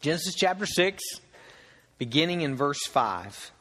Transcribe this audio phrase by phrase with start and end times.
[0.00, 1.02] Genesis chapter 6,
[1.98, 3.52] beginning in verse 5.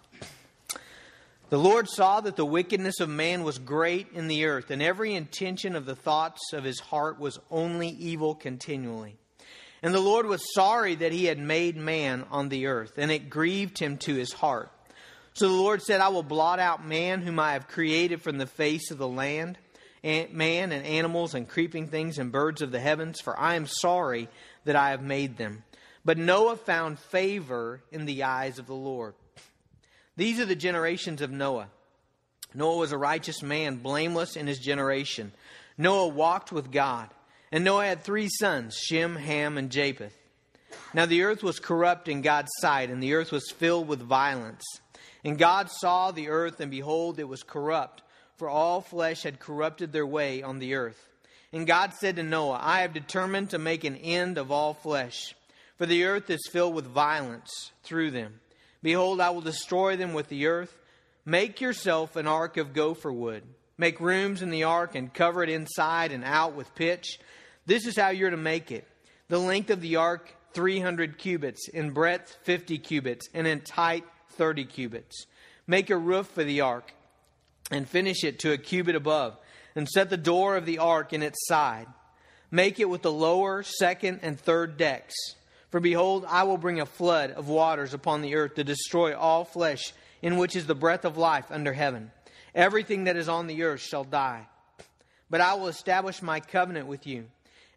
[1.49, 5.15] The Lord saw that the wickedness of man was great in the earth, and every
[5.15, 9.17] intention of the thoughts of his heart was only evil continually.
[9.83, 13.29] And the Lord was sorry that he had made man on the earth, and it
[13.29, 14.71] grieved him to his heart.
[15.33, 18.47] So the Lord said, I will blot out man whom I have created from the
[18.47, 19.57] face of the land,
[20.01, 24.29] man and animals and creeping things and birds of the heavens, for I am sorry
[24.63, 25.63] that I have made them.
[26.05, 29.13] But Noah found favor in the eyes of the Lord.
[30.15, 31.69] These are the generations of Noah.
[32.53, 35.31] Noah was a righteous man, blameless in his generation.
[35.77, 37.09] Noah walked with God.
[37.51, 40.15] And Noah had three sons, Shem, Ham, and Japheth.
[40.93, 44.63] Now the earth was corrupt in God's sight, and the earth was filled with violence.
[45.23, 48.03] And God saw the earth, and behold, it was corrupt,
[48.37, 51.09] for all flesh had corrupted their way on the earth.
[51.51, 55.35] And God said to Noah, I have determined to make an end of all flesh,
[55.79, 58.41] for the earth is filled with violence through them.
[58.83, 60.77] Behold, I will destroy them with the earth.
[61.25, 63.43] Make yourself an ark of gopher wood.
[63.77, 67.17] Make rooms in the ark and cover it inside and out with pitch.
[67.65, 68.85] This is how you're to make it.
[69.29, 74.65] The length of the ark, 300 cubits, in breadth, 50 cubits, and in height, 30
[74.65, 75.27] cubits.
[75.65, 76.93] Make a roof for the ark
[77.71, 79.37] and finish it to a cubit above,
[79.75, 81.87] and set the door of the ark in its side.
[82.51, 85.13] Make it with the lower, second, and third decks.
[85.69, 89.45] For behold, I will bring a flood of waters upon the earth to destroy all
[89.45, 92.11] flesh, in which is the breath of life under heaven.
[92.55, 94.47] Everything that is on the earth shall die.
[95.29, 97.25] But I will establish my covenant with you,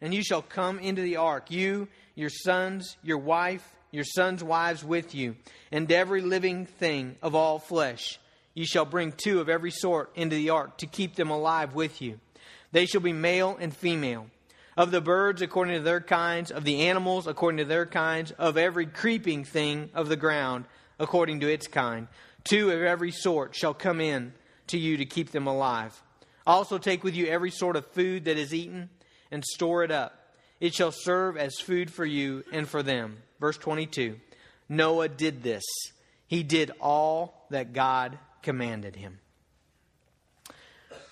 [0.00, 4.82] and you shall come into the ark, you, your sons, your wife, your sons' wives
[4.82, 5.36] with you,
[5.70, 8.18] and every living thing of all flesh.
[8.54, 12.00] You shall bring two of every sort into the ark to keep them alive with
[12.00, 12.20] you.
[12.72, 14.26] They shall be male and female
[14.76, 18.56] of the birds according to their kinds, of the animals according to their kinds, of
[18.56, 20.64] every creeping thing of the ground
[20.98, 22.08] according to its kind.
[22.44, 24.32] Two of every sort shall come in
[24.68, 26.02] to you to keep them alive.
[26.46, 28.88] Also take with you every sort of food that is eaten
[29.30, 30.18] and store it up.
[30.58, 33.18] It shall serve as food for you and for them.
[33.40, 34.16] Verse 22
[34.68, 35.62] Noah did this,
[36.26, 39.18] he did all that God commanded him.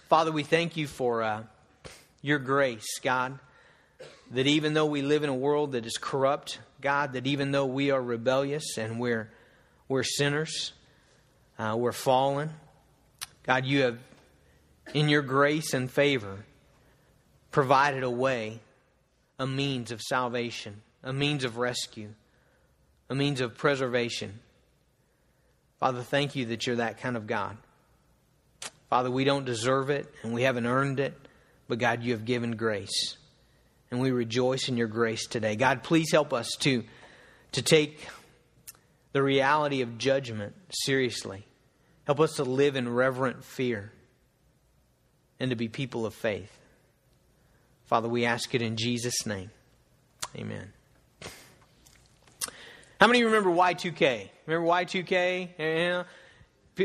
[0.08, 1.42] Father, we thank you for uh,
[2.22, 3.38] your grace, God
[4.30, 7.66] that even though we live in a world that is corrupt, God, that even though
[7.66, 9.30] we are rebellious and we're,
[9.88, 10.72] we're sinners,
[11.58, 12.50] uh, we're fallen,
[13.42, 13.98] God, you have,
[14.94, 16.44] in your grace and favor,
[17.50, 18.60] provided a way,
[19.38, 22.10] a means of salvation, a means of rescue,
[23.08, 24.38] a means of preservation.
[25.80, 27.56] Father, thank you that you're that kind of God.
[28.88, 31.14] Father, we don't deserve it and we haven't earned it,
[31.66, 33.16] but God, you have given grace
[33.90, 35.56] and we rejoice in your grace today.
[35.56, 36.84] God, please help us to,
[37.52, 38.06] to take
[39.12, 41.44] the reality of judgment seriously.
[42.04, 43.92] Help us to live in reverent fear
[45.38, 46.50] and to be people of faith.
[47.86, 49.50] Father, we ask it in Jesus' name.
[50.36, 50.72] Amen.
[53.00, 54.28] How many remember Y2K?
[54.46, 55.48] Remember Y2K?
[55.58, 56.02] Yeah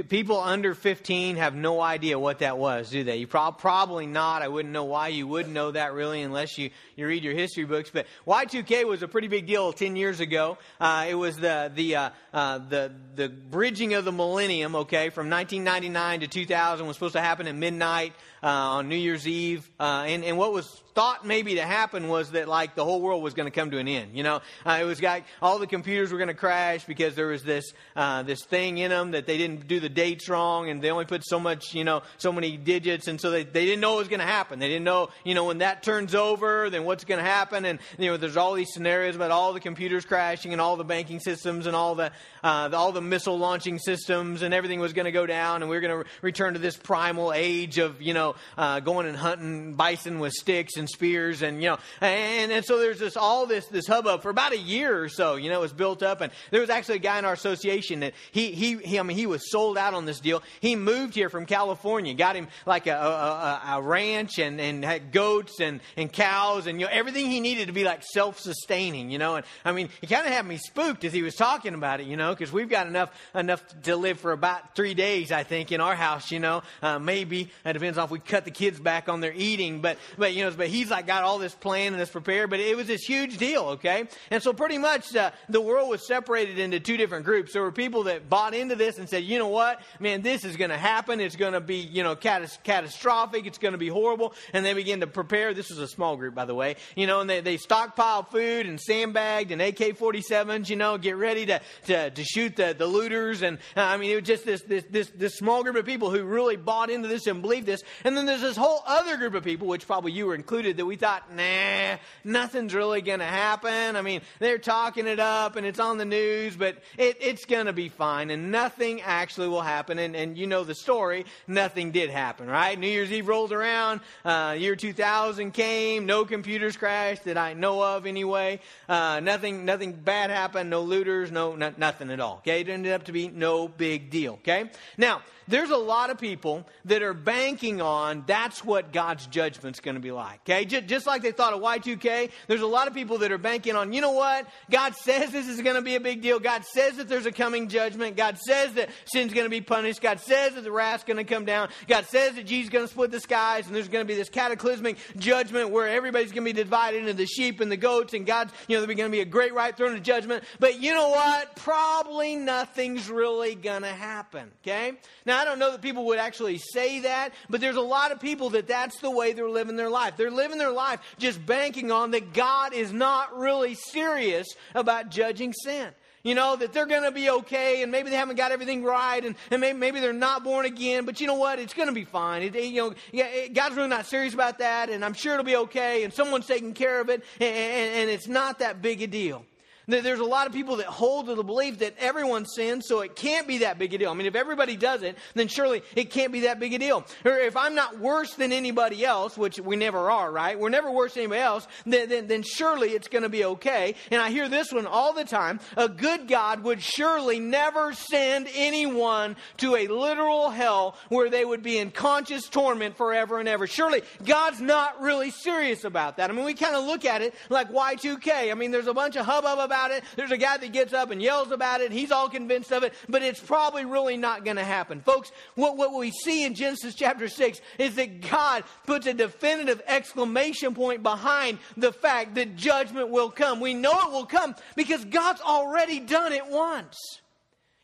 [0.03, 3.17] people under 15 have no idea what that was, do they?
[3.17, 4.41] You pro- probably not.
[4.41, 7.65] I wouldn't know why you would know that really unless you, you read your history
[7.65, 7.89] books.
[7.93, 10.57] But Y2K was a pretty big deal 10 years ago.
[10.79, 15.29] Uh, it was the, the, uh, uh, the, the bridging of the millennium, okay, from
[15.29, 18.13] 1999 to 2000 was supposed to happen at midnight
[18.45, 19.67] uh, on New Year's Eve.
[19.79, 23.21] Uh, and, and what was thought maybe to happen was that like the whole world
[23.21, 24.15] was going to come to an end.
[24.15, 27.27] You know, uh, it was like all the computers were going to crash because there
[27.27, 30.81] was this uh, this thing in them that they didn't do the dates wrong and
[30.81, 33.81] they only put so much, you know, so many digits, and so they they didn't
[33.81, 34.59] know it was going to happen.
[34.59, 37.79] They didn't know, you know, when that turns over, then what's going to happen, and
[37.99, 41.19] you know, there's all these scenarios about all the computers crashing and all the banking
[41.19, 42.11] systems and all the,
[42.41, 45.75] uh, all the missile launching systems and everything was going to go down, and we
[45.75, 49.17] are going to re- return to this primal age of you know uh, going and
[49.17, 53.45] hunting bison with sticks and spears and you know and, and so there's this all
[53.45, 56.21] this this hubbub for about a year or so you know it was built up
[56.21, 59.17] and there was actually a guy in our association that he he, he I mean
[59.17, 60.43] he was sold out on this deal.
[60.59, 65.11] He moved here from California got him like a, a, a ranch and and had
[65.11, 69.17] goats and and cows and you know everything he needed to be like self-sustaining you
[69.17, 71.99] know and I mean he kind of had me spooked as he was talking about
[71.99, 75.43] it you know because we've got enough enough to live for about three days I
[75.43, 78.51] think in our house you know uh, maybe it depends on if we cut the
[78.51, 81.55] kids back on their eating but but you know but he's like got all this
[81.55, 84.07] plan and this prepared, but it was this huge deal, okay?
[84.31, 87.53] And so pretty much uh, the world was separated into two different groups.
[87.53, 90.55] There were people that bought into this and said, you know what, man, this is
[90.55, 91.19] going to happen.
[91.19, 93.45] It's going to be, you know, catas- catastrophic.
[93.45, 94.33] It's going to be horrible.
[94.53, 95.53] And they began to prepare.
[95.53, 98.65] This was a small group, by the way, you know, and they, they stockpiled food
[98.65, 103.41] and sandbagged and AK-47s, you know, get ready to, to, to shoot the, the looters.
[103.41, 106.09] And uh, I mean, it was just this, this, this, this small group of people
[106.09, 107.83] who really bought into this and believed this.
[108.05, 110.85] And then there's this whole other group of people, which probably you were included, that
[110.85, 113.95] we thought, nah, nothing's really going to happen.
[113.95, 117.65] I mean, they're talking it up and it's on the news, but it, it's going
[117.65, 119.97] to be fine and nothing actually will happen.
[119.97, 122.77] And, and you know the story, nothing did happen, right?
[122.77, 127.81] New Year's Eve rolls around, uh, year 2000 came, no computers crashed that I know
[127.81, 128.59] of anyway.
[128.87, 132.35] Uh, nothing, nothing bad happened, no looters, no, no, nothing at all.
[132.37, 134.33] Okay, it ended up to be no big deal.
[134.33, 139.79] Okay, now there's a lot of people that are banking on that's what God's judgment's
[139.79, 140.41] going to be like.
[140.41, 143.37] Okay, just, just like they thought of Y2K, there's a lot of people that are
[143.37, 143.93] banking on.
[143.93, 144.47] You know what?
[144.69, 146.39] God says this is going to be a big deal.
[146.39, 148.17] God says that there's a coming judgment.
[148.17, 150.01] God says that sin's going to be punished.
[150.01, 151.69] God says that the wrath's going to come down.
[151.87, 154.15] God says that Jesus is going to split the skies, and there's going to be
[154.15, 158.13] this cataclysmic judgment where everybody's going to be divided into the sheep and the goats,
[158.13, 160.43] and God's, you know, there's going to be a great white throne of judgment.
[160.59, 161.55] But you know what?
[161.55, 164.51] Probably nothing's really going to happen.
[164.63, 164.93] Okay?
[165.25, 168.19] Now, I don't know that people would actually say that, but there's a lot of
[168.19, 170.17] people that that's the way they're living their life.
[170.17, 175.53] They're living their life just banking on that God is not really serious about judging
[175.53, 175.89] sin
[176.25, 179.23] you know, that they're going to be okay and maybe they haven't got everything right
[179.23, 181.59] and, and maybe, maybe they're not born again, but you know what?
[181.59, 182.41] It's going to be fine.
[182.41, 185.55] It, you know, yeah, God's really not serious about that and I'm sure it'll be
[185.55, 189.07] okay and someone's taking care of it and, and, and it's not that big a
[189.07, 189.45] deal.
[189.87, 193.15] There's a lot of people that hold to the belief that everyone sins, so it
[193.15, 194.09] can't be that big a deal.
[194.09, 197.05] I mean, if everybody does it, then surely it can't be that big a deal.
[197.23, 200.59] Or if I'm not worse than anybody else, which we never are, right?
[200.59, 203.95] We're never worse than anybody else, then, then, then surely it's going to be okay.
[204.09, 205.59] And I hear this one all the time.
[205.77, 211.61] A good God would surely never send anyone to a literal hell where they would
[211.61, 213.67] be in conscious torment forever and ever.
[213.67, 216.31] Surely God's not really serious about that.
[216.31, 218.51] I mean, we kind of look at it like Y2K.
[218.51, 220.03] I mean, there's a bunch of hubbub about about it.
[220.15, 221.91] There's a guy that gets up and yells about it.
[221.91, 225.01] He's all convinced of it, but it's probably really not going to happen.
[225.01, 229.81] Folks, what, what we see in Genesis chapter 6 is that God puts a definitive
[229.85, 233.59] exclamation point behind the fact that judgment will come.
[233.59, 236.97] We know it will come because God's already done it once.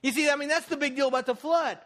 [0.01, 1.77] You see, I mean, that's the big deal about the flood.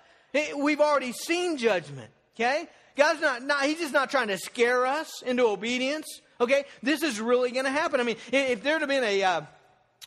[0.55, 2.67] We've already seen judgment, okay?
[2.95, 6.05] God's not, not he's just not trying to scare us into obedience.
[6.39, 7.99] Okay, this is really going to happen.
[8.01, 9.41] I mean, if there had been a, uh,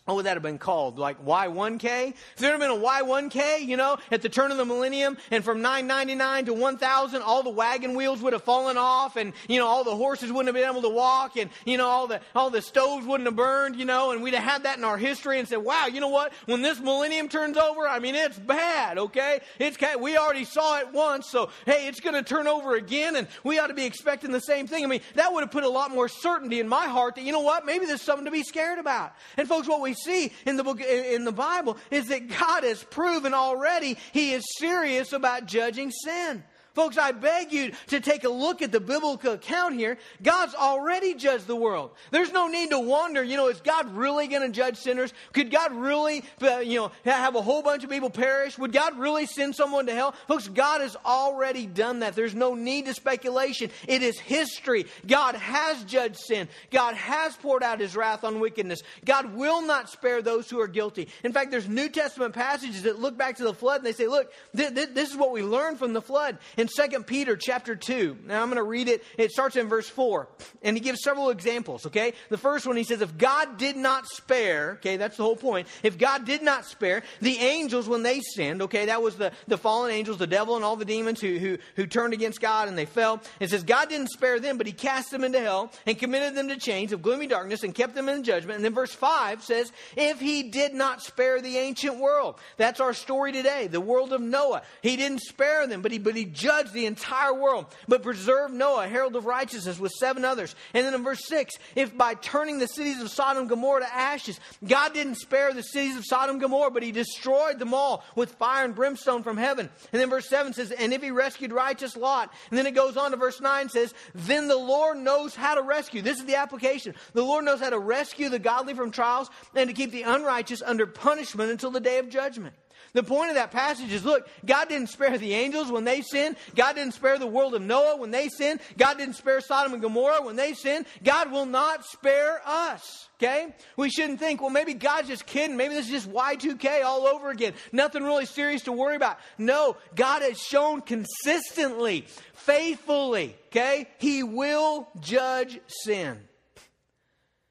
[0.09, 0.99] what would that have been called?
[0.99, 2.09] Like Y1K?
[2.09, 5.45] If there had been a Y1K, you know, at the turn of the millennium, and
[5.45, 9.67] from 999 to 1000, all the wagon wheels would have fallen off, and, you know,
[9.67, 12.49] all the horses wouldn't have been able to walk, and, you know, all the, all
[12.49, 15.39] the stoves wouldn't have burned, you know, and we'd have had that in our history
[15.39, 16.33] and said, wow, you know what?
[16.47, 19.41] When this millennium turns over, I mean, it's bad, okay?
[19.59, 23.29] It's, we already saw it once, so, hey, it's going to turn over again, and
[23.45, 24.85] we ought to be expecting the same thing.
[24.85, 27.33] I mean, that would have put a lot more certainty in my heart that, you
[27.33, 27.67] know what?
[27.67, 29.13] Maybe there's something to be scared about.
[29.37, 32.83] And folks, what we see in the book in the Bible is that God has
[32.85, 36.43] proven already he is serious about judging sin.
[36.79, 39.99] Folks, I beg you to take a look at the biblical account here.
[40.23, 41.91] God's already judged the world.
[42.13, 45.13] There's no need to wonder, you know, is God really going to judge sinners?
[45.33, 48.57] Could God really, uh, you know, have a whole bunch of people perish?
[48.59, 50.15] Would God really send someone to hell?
[50.29, 52.15] Folks, God has already done that.
[52.15, 53.73] There's no need to speculation.
[53.89, 54.87] It is history.
[55.05, 56.47] God has judged sin.
[56.71, 58.83] God has poured out his wrath on wickedness.
[59.05, 61.09] God will not spare those who are guilty.
[61.25, 64.07] In fact, there's New Testament passages that look back to the flood and they say,
[64.07, 66.39] look, th- th- this is what we learned from the flood.
[66.57, 69.03] In 2 Peter chapter 2, now I'm going to read it.
[69.17, 70.29] It starts in verse 4.
[70.63, 72.13] And he gives several examples, okay?
[72.29, 75.69] The first one, he says, if God did not spare, okay, that's the whole point.
[75.83, 79.59] If God did not spare the angels when they sinned, okay, that was the, the
[79.59, 82.77] fallen angels, the devil and all the demons who, who, who turned against God and
[82.77, 83.21] they fell.
[83.41, 86.49] It says, God didn't spare them, but he cast them into hell and committed them
[86.49, 88.57] to chains of gloomy darkness and kept them in judgment.
[88.57, 92.93] And then verse 5 says, if he did not spare the ancient world, that's our
[92.95, 94.63] story today, the world of Noah.
[94.83, 98.89] He didn't spare them, but he, but he judged the entire world, but preserved Noah,
[98.89, 100.55] herald of righteousness, with seven others.
[100.73, 103.95] And then in verse 6, if by turning the cities of Sodom and Gomorrah to
[103.95, 108.03] ashes, God didn't spare the cities of Sodom and Gomorrah, but he destroyed them all
[108.17, 109.69] with fire and brimstone from heaven.
[109.93, 112.97] And then verse 7 says, and if he rescued righteous Lot, and then it goes
[112.97, 116.01] on to verse 9 says, then the Lord knows how to rescue.
[116.01, 116.95] This is the application.
[117.13, 120.63] The Lord knows how to rescue the godly from trials and to keep the unrighteous
[120.63, 122.55] under punishment until the day of judgment.
[122.93, 126.37] The point of that passage is look, God didn't spare the angels when they sinned.
[126.55, 128.61] God didn't spare the world of Noah when they sinned.
[128.77, 130.87] God didn't spare Sodom and Gomorrah when they sinned.
[131.05, 133.09] God will not spare us.
[133.19, 133.55] Okay?
[133.77, 135.57] We shouldn't think, well, maybe God's just kidding.
[135.57, 137.53] Maybe this is just Y2K all over again.
[137.73, 139.19] Nothing really serious to worry about.
[139.39, 143.89] No, God has shown consistently, faithfully, okay?
[143.99, 146.21] He will judge sin.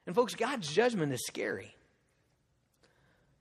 [0.06, 1.74] And folks, God's judgment is scary.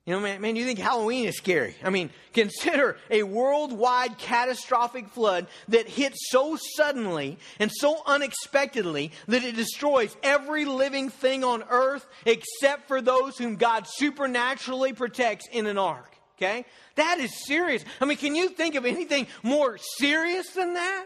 [0.07, 1.75] You know, man, man, you think Halloween is scary.
[1.83, 9.43] I mean, consider a worldwide catastrophic flood that hits so suddenly and so unexpectedly that
[9.43, 15.67] it destroys every living thing on earth except for those whom God supernaturally protects in
[15.67, 16.15] an ark.
[16.37, 16.63] Okay?
[16.95, 17.83] That is serious.
[17.99, 21.05] I mean, can you think of anything more serious than that?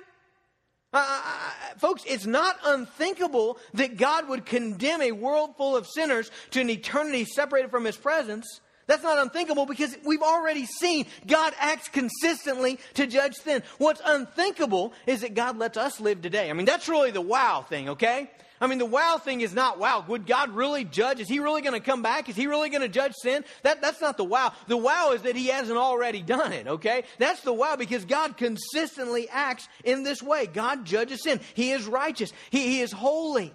[0.93, 5.88] Uh, uh, uh folks, it's not unthinkable that God would condemn a world full of
[5.88, 11.05] sinners to an eternity separated from His presence that's not unthinkable because we've already seen
[11.25, 13.63] God acts consistently to judge sin.
[13.77, 16.50] What's unthinkable is that God lets us live today.
[16.50, 18.29] I mean, that's really the wow thing, okay?
[18.60, 21.19] I mean, the wow thing is not, wow, would God really judge?
[21.19, 22.29] Is he really going to come back?
[22.29, 23.43] Is he really going to judge sin?
[23.63, 24.53] That, that's not the wow.
[24.67, 27.05] The wow is that he hasn't already done it, okay?
[27.17, 30.45] That's the wow because God consistently acts in this way.
[30.45, 31.39] God judges sin.
[31.55, 32.31] He is righteous.
[32.51, 33.51] He, he is holy.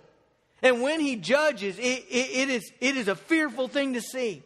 [0.63, 4.43] And when he judges, it, it, it, is, it is a fearful thing to see.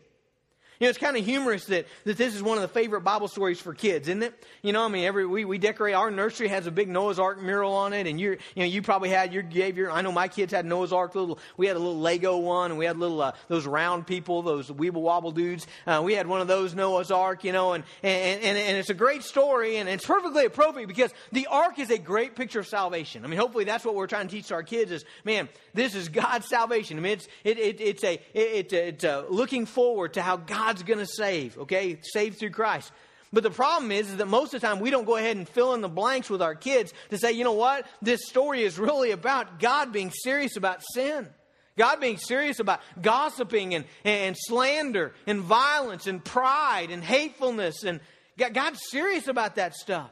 [0.81, 3.29] You know, it's kind of humorous that, that this is one of the favorite Bible
[3.29, 4.33] stories for kids, isn't it?
[4.63, 7.43] You know, I mean, every we, we decorate our nursery has a big Noah's Ark
[7.43, 10.11] mural on it, and you you know you probably had your gave your I know
[10.11, 11.39] my kids had Noah's Ark little.
[11.59, 14.71] We had a little Lego one, and we had little uh, those round people, those
[14.71, 15.67] weeble wobble dudes.
[15.87, 18.89] Uh, we had one of those Noah's Ark, you know, and, and and and it's
[18.89, 22.67] a great story, and it's perfectly appropriate because the Ark is a great picture of
[22.67, 23.23] salvation.
[23.23, 26.09] I mean, hopefully that's what we're trying to teach our kids is, man, this is
[26.09, 26.97] God's salvation.
[26.97, 30.39] I mean, it's it, it it's a it, it, it's a looking forward to how
[30.39, 31.99] God God's going to save, okay?
[32.00, 32.93] Save through Christ.
[33.33, 35.49] But the problem is, is that most of the time we don't go ahead and
[35.49, 37.87] fill in the blanks with our kids to say, you know what?
[38.00, 41.29] This story is really about God being serious about sin.
[41.77, 47.83] God being serious about gossiping and, and slander and violence and pride and hatefulness.
[47.83, 47.99] And
[48.39, 50.11] God's serious about that stuff.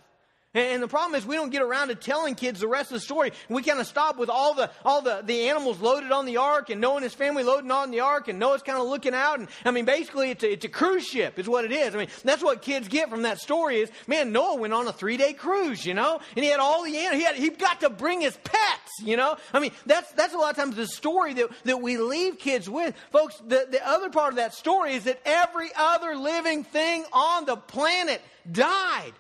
[0.55, 3.01] And the problem is we don't get around to telling kids the rest of the
[3.01, 3.33] story.
[3.51, 6.71] We kind of stop with all the all the, the animals loaded on the ark
[6.71, 9.39] and Noah and his family loading on the ark and Noah's kind of looking out.
[9.39, 11.95] And I mean, basically it's a, it's a cruise ship is what it is.
[11.95, 14.93] I mean, that's what kids get from that story is, man, Noah went on a
[14.93, 17.19] three day cruise, you know, and he had all the animals.
[17.19, 19.37] He had, he got to bring his pets, you know.
[19.53, 22.71] I mean, that's, that's a lot of times the story that, that we leave kids
[22.71, 22.95] with.
[23.13, 27.45] Folks, the, the other part of that story is that every other living thing on
[27.45, 29.13] the planet died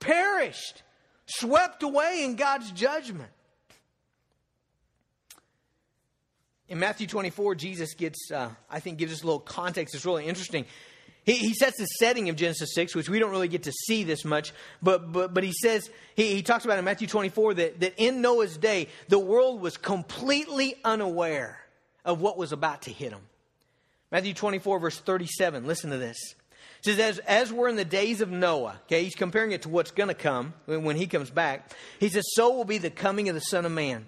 [0.00, 0.82] perished,
[1.26, 3.30] swept away in God's judgment.
[6.68, 9.94] In Matthew 24, Jesus gets, uh, I think, gives us a little context.
[9.94, 10.66] It's really interesting.
[11.26, 14.04] He, he sets the setting of Genesis 6, which we don't really get to see
[14.04, 17.80] this much, but, but, but he says, he, he talks about in Matthew 24 that,
[17.80, 21.58] that in Noah's day, the world was completely unaware
[22.04, 23.22] of what was about to hit them.
[24.12, 26.35] Matthew 24, verse 37, listen to this
[26.86, 29.90] says, as, as we're in the days of Noah, okay, he's comparing it to what's
[29.90, 31.72] going to come when, when he comes back.
[32.00, 34.06] He says, so will be the coming of the Son of Man.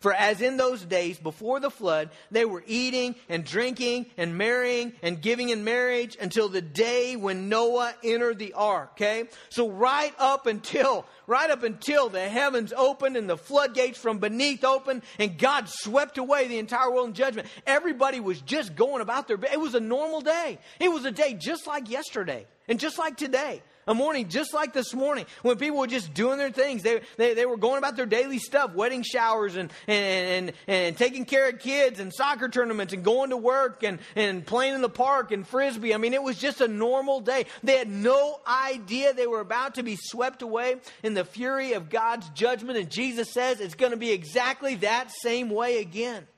[0.00, 4.92] For as in those days before the flood, they were eating and drinking and marrying
[5.02, 8.90] and giving in marriage until the day when Noah entered the ark.
[8.94, 9.24] Okay?
[9.48, 14.64] So right up until, right up until the heavens opened and the floodgates from beneath
[14.64, 19.28] opened and God swept away the entire world in judgment, everybody was just going about
[19.28, 20.58] their, it was a normal day.
[20.80, 23.62] It was a day just like yesterday and just like today.
[23.88, 26.84] A morning just like this morning when people were just doing their things.
[26.84, 30.96] They, they, they were going about their daily stuff, wedding showers and, and, and, and
[30.96, 34.82] taking care of kids and soccer tournaments and going to work and, and playing in
[34.82, 35.94] the park and frisbee.
[35.94, 37.46] I mean, it was just a normal day.
[37.64, 41.90] They had no idea they were about to be swept away in the fury of
[41.90, 42.78] God's judgment.
[42.78, 46.28] And Jesus says it's going to be exactly that same way again.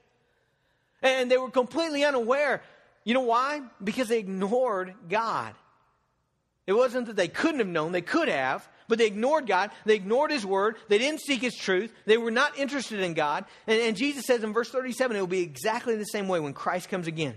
[1.03, 2.63] And they were completely unaware.
[3.05, 3.61] You know why?
[3.83, 5.55] Because they ignored God.
[6.67, 9.71] It wasn't that they couldn't have known, they could have, but they ignored God.
[9.85, 10.77] They ignored His Word.
[10.89, 11.93] They didn't seek His truth.
[12.07, 13.45] They were not interested in God.
[13.67, 16.53] And, and Jesus says in verse 37 it will be exactly the same way when
[16.53, 17.35] Christ comes again.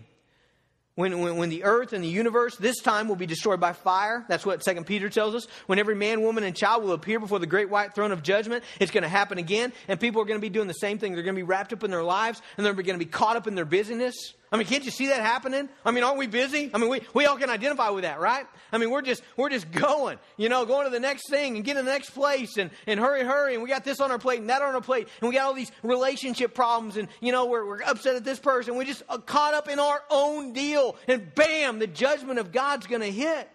[0.95, 4.25] When, when, when, the earth and the universe this time will be destroyed by fire.
[4.27, 5.47] That's what Second Peter tells us.
[5.67, 8.63] When every man, woman, and child will appear before the great white throne of judgment,
[8.79, 9.73] it's going to happen again.
[9.87, 11.13] And people are going to be doing the same thing.
[11.13, 13.35] They're going to be wrapped up in their lives and they're going to be caught
[13.35, 14.33] up in their busyness.
[14.49, 15.67] I mean, can't you see that happening?
[15.83, 16.71] I mean, aren't we busy?
[16.73, 18.45] I mean, we, we all can identify with that, right?
[18.71, 21.65] I mean, we're just, we're just going, you know, going to the next thing and
[21.65, 23.55] getting the next place and, and hurry, hurry.
[23.55, 25.09] And we got this on our plate and that on our plate.
[25.19, 28.39] And we got all these relationship problems and, you know, we're, we're upset at this
[28.39, 28.75] person.
[28.75, 30.95] We're just uh, caught up in our own deal.
[31.09, 33.49] And bam, the judgment of God's going to hit.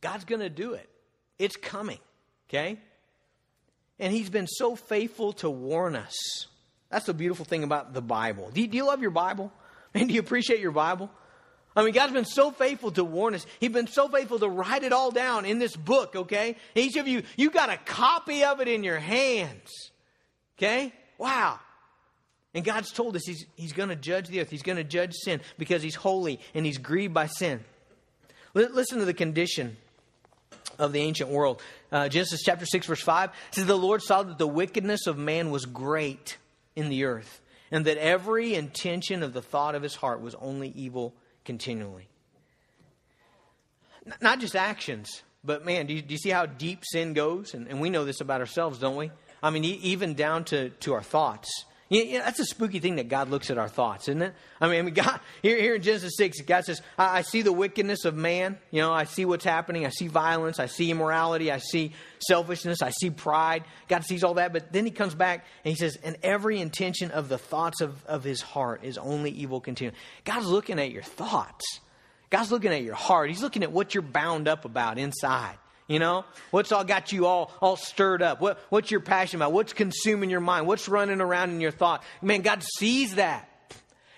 [0.00, 0.88] God's going to do it.
[1.36, 1.98] It's coming,
[2.48, 2.78] okay?
[3.98, 6.46] And He's been so faithful to warn us.
[6.96, 8.50] That's the beautiful thing about the Bible.
[8.54, 9.52] Do you, do you love your Bible?
[9.92, 11.10] And do you appreciate your Bible?
[11.76, 13.44] I mean, God's been so faithful to warn us.
[13.60, 16.56] He's been so faithful to write it all down in this book, okay?
[16.74, 19.90] Each of you—you've got a copy of it in your hands.
[20.56, 20.90] Okay?
[21.18, 21.60] Wow.
[22.54, 24.48] And God's told us He's, he's going to judge the earth.
[24.48, 27.62] He's going to judge sin because He's holy and He's grieved by sin.
[28.54, 29.76] Listen to the condition
[30.78, 31.60] of the ancient world.
[31.92, 35.50] Uh, Genesis chapter 6, verse 5 says, The Lord saw that the wickedness of man
[35.50, 36.38] was great
[36.76, 37.40] in the earth,
[37.70, 41.14] and that every intention of the thought of his heart was only evil
[41.44, 42.08] continually.
[44.20, 47.54] Not just actions, but man, do you, do you see how deep sin goes?
[47.54, 49.10] And, and, we know this about ourselves, don't we?
[49.42, 51.48] I mean, even down to, to our thoughts.
[51.88, 54.34] You know, that's a spooky thing that God looks at our thoughts, isn't it?
[54.60, 58.04] I mean, God, here, here in Genesis 6, God says, I, I, see the wickedness
[58.04, 58.58] of man.
[58.72, 59.86] You know, I see what's happening.
[59.86, 60.58] I see violence.
[60.58, 61.52] I see immorality.
[61.52, 62.82] I see selfishness.
[62.82, 63.64] I see pride.
[63.86, 64.52] God sees all that.
[64.52, 68.04] But then he comes back and he says, and every intention of the thoughts of,
[68.06, 69.98] of his heart is only evil continually.
[70.24, 71.80] God's looking at your thoughts.
[72.30, 73.28] God's looking at your heart.
[73.28, 75.56] He's looking at what you're bound up about inside.
[75.88, 78.40] You know, what's all got you all all stirred up?
[78.40, 79.52] What what's your passion about?
[79.52, 80.66] What's consuming your mind?
[80.66, 82.02] What's running around in your thought?
[82.20, 83.48] Man, God sees that.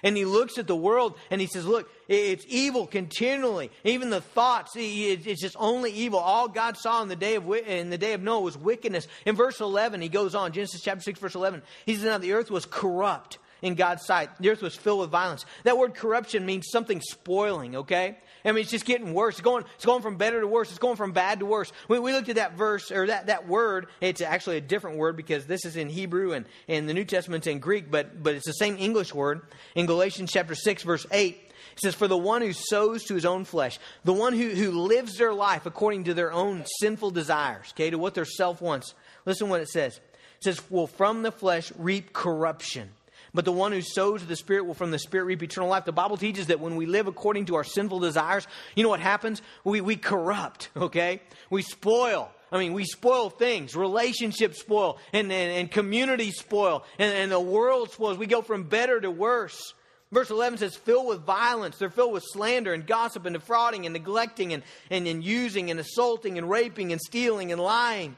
[0.02, 3.70] And he looks at the world and he says, Look, it's evil continually.
[3.84, 6.20] Even the thoughts, it's just only evil.
[6.20, 9.08] All God saw in the day of, in the day of Noah was wickedness.
[9.26, 11.62] In verse 11, he goes on, Genesis chapter 6, verse 11.
[11.84, 14.30] He says, Now the earth was corrupt in God's sight.
[14.38, 15.44] The earth was filled with violence.
[15.64, 18.18] That word corruption means something spoiling, okay?
[18.44, 19.34] I mean, it's just getting worse.
[19.34, 20.70] It's going, it's going from better to worse.
[20.70, 21.72] It's going from bad to worse.
[21.88, 23.88] We, we looked at that verse, or that, that word.
[24.00, 27.46] It's actually a different word because this is in Hebrew and, and the New Testament's
[27.46, 29.42] in Greek, but, but it's the same English word.
[29.74, 31.38] In Galatians chapter 6, verse 8,
[31.72, 34.70] it says, For the one who sows to his own flesh, the one who, who
[34.70, 38.94] lives their life according to their own sinful desires, okay, to what their self wants.
[39.26, 39.96] Listen what it says.
[39.96, 42.90] It says, Will from the flesh reap corruption
[43.34, 45.84] but the one who sows the Spirit will from the Spirit reap eternal life.
[45.84, 49.00] The Bible teaches that when we live according to our sinful desires, you know what
[49.00, 49.42] happens?
[49.64, 51.22] We, we corrupt, okay?
[51.50, 52.30] We spoil.
[52.50, 53.76] I mean, we spoil things.
[53.76, 58.18] Relationships spoil, and, and, and community spoil, and, and the world spoils.
[58.18, 59.74] We go from better to worse.
[60.10, 61.76] Verse 11 says, filled with violence.
[61.76, 65.78] They're filled with slander and gossip and defrauding and neglecting and, and, and using and
[65.78, 68.16] assaulting and raping and stealing and lying.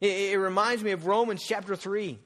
[0.00, 2.20] It, it reminds me of Romans chapter 3.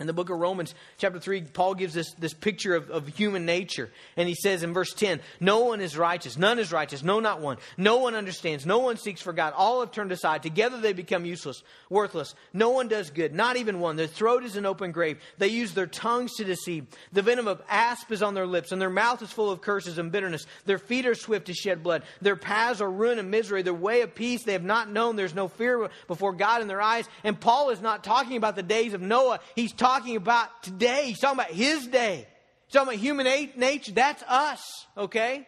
[0.00, 3.44] In the book of Romans, chapter 3, Paul gives this, this picture of, of human
[3.44, 3.90] nature.
[4.16, 7.42] And he says in verse 10 No one is righteous, none is righteous, no, not
[7.42, 7.58] one.
[7.76, 9.52] No one understands, no one seeks for God.
[9.54, 10.42] All have turned aside.
[10.42, 12.34] Together they become useless, worthless.
[12.54, 13.96] No one does good, not even one.
[13.96, 15.18] Their throat is an open grave.
[15.36, 16.86] They use their tongues to deceive.
[17.12, 19.98] The venom of asp is on their lips, and their mouth is full of curses
[19.98, 20.46] and bitterness.
[20.64, 22.04] Their feet are swift to shed blood.
[22.22, 23.60] Their paths are ruin and misery.
[23.60, 25.16] Their way of peace they have not known.
[25.16, 27.06] There's no fear before God in their eyes.
[27.22, 29.40] And Paul is not talking about the days of Noah.
[29.54, 31.06] He's talking talking about today.
[31.06, 32.26] He's talking about his day.
[32.66, 33.26] He's talking about human
[33.56, 33.92] nature.
[33.92, 35.46] That's us, okay?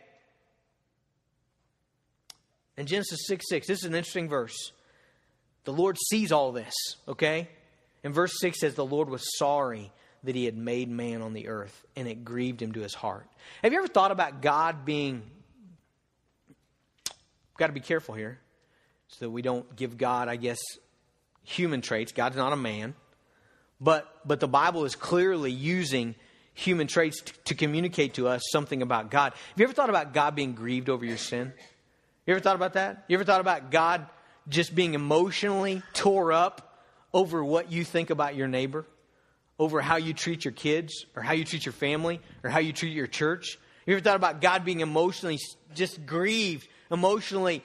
[2.76, 4.72] In Genesis 6 6, this is an interesting verse.
[5.64, 6.74] The Lord sees all this,
[7.06, 7.48] okay?
[8.02, 9.92] And verse 6 says, The Lord was sorry
[10.24, 13.26] that he had made man on the earth, and it grieved him to his heart.
[13.62, 15.22] Have you ever thought about God being.
[17.58, 18.40] Got to be careful here
[19.08, 20.58] so that we don't give God, I guess,
[21.44, 22.12] human traits.
[22.12, 22.94] God's not a man.
[23.82, 26.14] But, but the Bible is clearly using
[26.54, 29.32] human traits to, to communicate to us something about God.
[29.32, 31.52] Have you ever thought about God being grieved over your sin?
[32.24, 33.04] You ever thought about that?
[33.08, 34.06] You ever thought about God
[34.48, 36.78] just being emotionally tore up
[37.12, 38.86] over what you think about your neighbor?
[39.58, 42.72] Over how you treat your kids, or how you treat your family, or how you
[42.72, 43.58] treat your church?
[43.86, 45.38] You ever thought about God being emotionally
[45.74, 47.64] just grieved, emotionally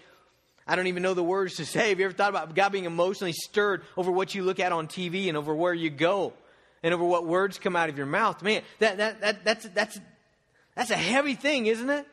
[0.67, 1.89] I don't even know the words to say.
[1.89, 4.87] Have you ever thought about God being emotionally stirred over what you look at on
[4.87, 6.33] TV and over where you go
[6.83, 8.43] and over what words come out of your mouth?
[8.43, 9.99] Man, that, that, that, that's, that's,
[10.75, 12.05] that's a heavy thing, isn't it?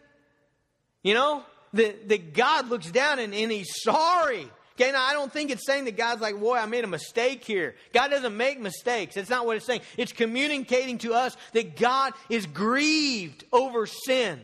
[1.02, 1.42] You know,
[1.74, 4.48] that, that God looks down and, and he's sorry.
[4.80, 7.44] Okay, now I don't think it's saying that God's like, boy, I made a mistake
[7.44, 7.76] here.
[7.92, 9.14] God doesn't make mistakes.
[9.14, 9.82] That's not what it's saying.
[9.96, 14.40] It's communicating to us that God is grieved over sin.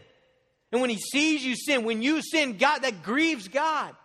[0.70, 3.96] And when he sees you sin, when you sin, God, that grieves God.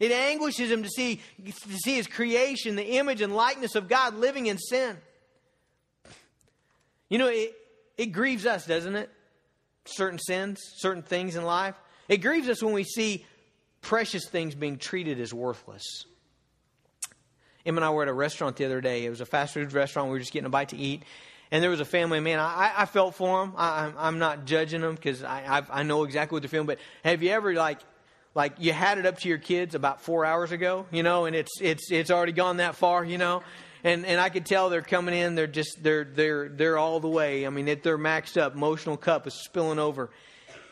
[0.00, 4.16] It anguishes him to see, to see his creation, the image and likeness of God
[4.16, 4.96] living in sin.
[7.08, 7.54] You know, it,
[7.96, 9.10] it grieves us, doesn't it?
[9.86, 11.76] Certain sins, certain things in life.
[12.08, 13.24] It grieves us when we see
[13.82, 16.06] precious things being treated as worthless.
[17.64, 19.04] Em and I were at a restaurant the other day.
[19.04, 20.08] It was a fast food restaurant.
[20.08, 21.02] We were just getting a bite to eat.
[21.50, 23.54] And there was a family, man, I, I felt for them.
[23.56, 26.66] I, am not judging them because I, I, I know exactly what they're feeling.
[26.66, 27.78] But have you ever, like,
[28.34, 31.36] like you had it up to your kids about four hours ago, you know, and
[31.36, 33.42] it's it's it's already gone that far, you know.
[33.84, 35.34] And and I could tell they're coming in.
[35.34, 37.46] They're just they're they're they're all the way.
[37.46, 38.54] I mean, it, they're maxed up.
[38.54, 40.10] Emotional cup is spilling over,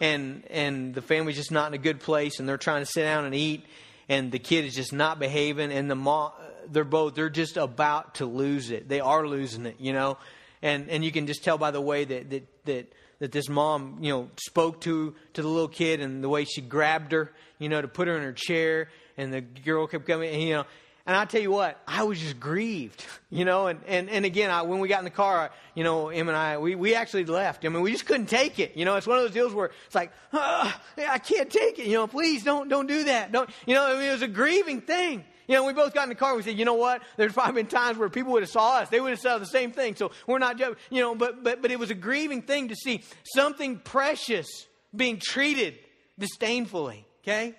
[0.01, 2.41] and and the family's just not in a good place.
[2.41, 3.65] And they're trying to sit down and eat,
[4.09, 5.71] and the kid is just not behaving.
[5.73, 6.33] And the mom,
[6.69, 8.89] they're both they're just about to lose it.
[8.89, 10.19] They are losing it, you know.
[10.63, 13.99] And and you can just tell by the way that that that that this mom,
[14.01, 17.31] you know, spoke to to the little kid and the way she grabbed her,
[17.63, 20.55] you know, to put her in her chair, and the girl kept coming, and, you
[20.55, 20.65] know.
[21.05, 23.67] And I tell you what, I was just grieved, you know.
[23.67, 26.37] And and, and again, I, when we got in the car, you know, Em and
[26.37, 27.65] I, we, we actually left.
[27.65, 28.77] I mean, we just couldn't take it.
[28.77, 31.87] You know, it's one of those deals where it's like, oh, I can't take it.
[31.87, 33.33] You know, please don't don't do that.
[33.33, 33.51] Don't.
[33.67, 35.25] You know, I mean, it was a grieving thing.
[35.49, 36.37] You know, we both got in the car.
[36.37, 37.03] We said, you know what?
[37.17, 38.89] There's probably been times where people would have saw us.
[38.89, 39.97] They would have said the same thing.
[39.97, 43.03] So we're not, you know, but, but, but it was a grieving thing to see
[43.35, 44.47] something precious
[44.95, 45.79] being treated
[46.17, 47.07] disdainfully.
[47.23, 47.55] Okay?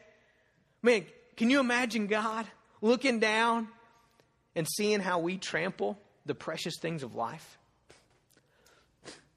[0.81, 1.05] Man,
[1.37, 2.45] can you imagine God
[2.81, 3.67] looking down
[4.55, 7.57] and seeing how we trample the precious things of life?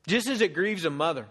[0.07, 1.27] Just as it grieves a mother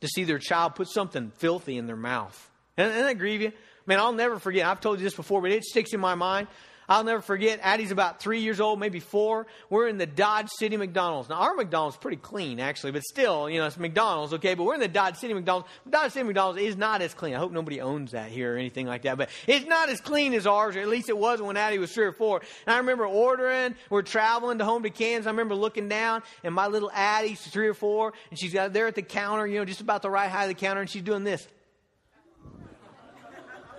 [0.00, 2.50] to see their child put something filthy in their mouth.
[2.76, 3.52] Doesn't that grieve you?
[3.86, 4.66] Man, I'll never forget.
[4.66, 6.48] I've told you this before, but it sticks in my mind.
[6.88, 7.60] I'll never forget.
[7.62, 9.46] Addie's about three years old, maybe four.
[9.70, 11.28] We're in the Dodge City McDonald's.
[11.28, 14.54] Now, our McDonald's is pretty clean, actually, but still, you know, it's McDonald's, okay?
[14.54, 15.68] But we're in the Dodge City McDonald's.
[15.88, 17.34] Dodge City McDonald's is not as clean.
[17.34, 20.34] I hope nobody owns that here or anything like that, but it's not as clean
[20.34, 22.42] as ours, or at least it wasn't when Addie was three or four.
[22.66, 25.26] And I remember ordering, we're traveling to home to Kansas.
[25.26, 28.86] I remember looking down, and my little Addie's three or four, and she's got there
[28.86, 31.02] at the counter, you know, just about the right height of the counter, and she's
[31.02, 31.46] doing this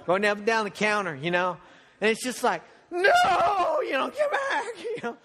[0.06, 1.58] going up and down the counter, you know.
[2.00, 2.62] And it's just like,
[2.96, 5.18] no, you know, get back, you know.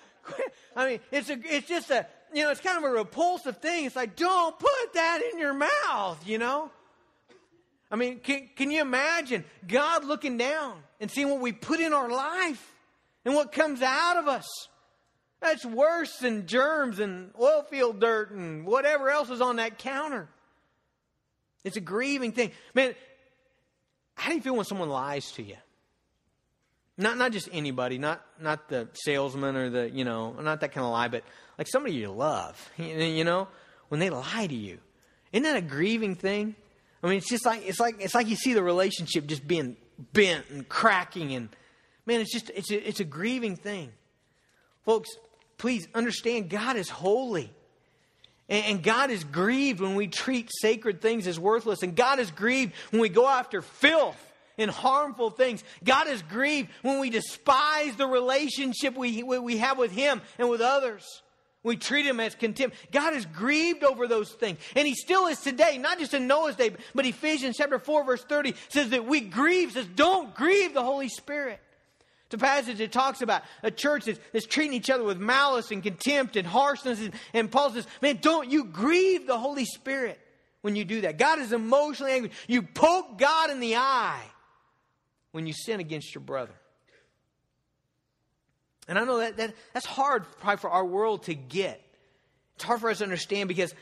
[0.77, 3.87] I mean, it's a, it's just a, you know, it's kind of a repulsive thing.
[3.87, 6.71] It's like, don't put that in your mouth, you know.
[7.91, 11.93] I mean, can, can you imagine God looking down and seeing what we put in
[11.93, 12.75] our life
[13.25, 14.47] and what comes out of us?
[15.41, 20.29] That's worse than germs and oil field dirt and whatever else is on that counter.
[21.65, 22.53] It's a grieving thing.
[22.75, 22.95] Man,
[24.15, 25.57] how do you feel when someone lies to you?
[27.01, 30.85] Not not just anybody, not not the salesman or the you know, not that kind
[30.85, 31.25] of lie, but
[31.57, 32.71] like somebody you love.
[32.79, 33.49] You know,
[33.89, 34.79] when they lie to you,
[35.33, 36.55] isn't that a grieving thing?
[37.03, 39.79] I mean, it's just like it's like it's like you see the relationship just being
[40.13, 41.49] bent and cracking, and
[42.05, 43.93] man, it's just it's a, it's a grieving thing,
[44.85, 45.09] folks.
[45.57, 47.53] Please understand, God is holy.
[48.49, 51.85] And God is grieved when we treat sacred things as worthless.
[51.85, 55.65] And God is grieved when we go after filth and harmful things.
[55.85, 60.61] God is grieved when we despise the relationship we, we have with Him and with
[60.61, 61.23] others.
[61.63, 62.77] We treat Him as contempt.
[62.91, 64.59] God is grieved over those things.
[64.75, 68.25] And He still is today, not just in Noah's day, but Ephesians chapter 4, verse
[68.25, 71.61] 30 says that we grieve, says, don't grieve the Holy Spirit.
[72.27, 75.73] It's a passage that talks about a church that's, that's, treating each other with malice
[75.73, 77.01] and contempt and harshness.
[77.01, 80.19] And, and Paul says, man, don't you grieve the Holy Spirit
[80.63, 81.19] when you do that.
[81.19, 82.31] God is emotionally angry.
[82.47, 84.23] You poke God in the eye
[85.33, 86.55] when you sin against your brother.
[88.89, 91.81] And I know that, that that's hard probably for our world to get.
[92.57, 93.73] It's hard for us to understand because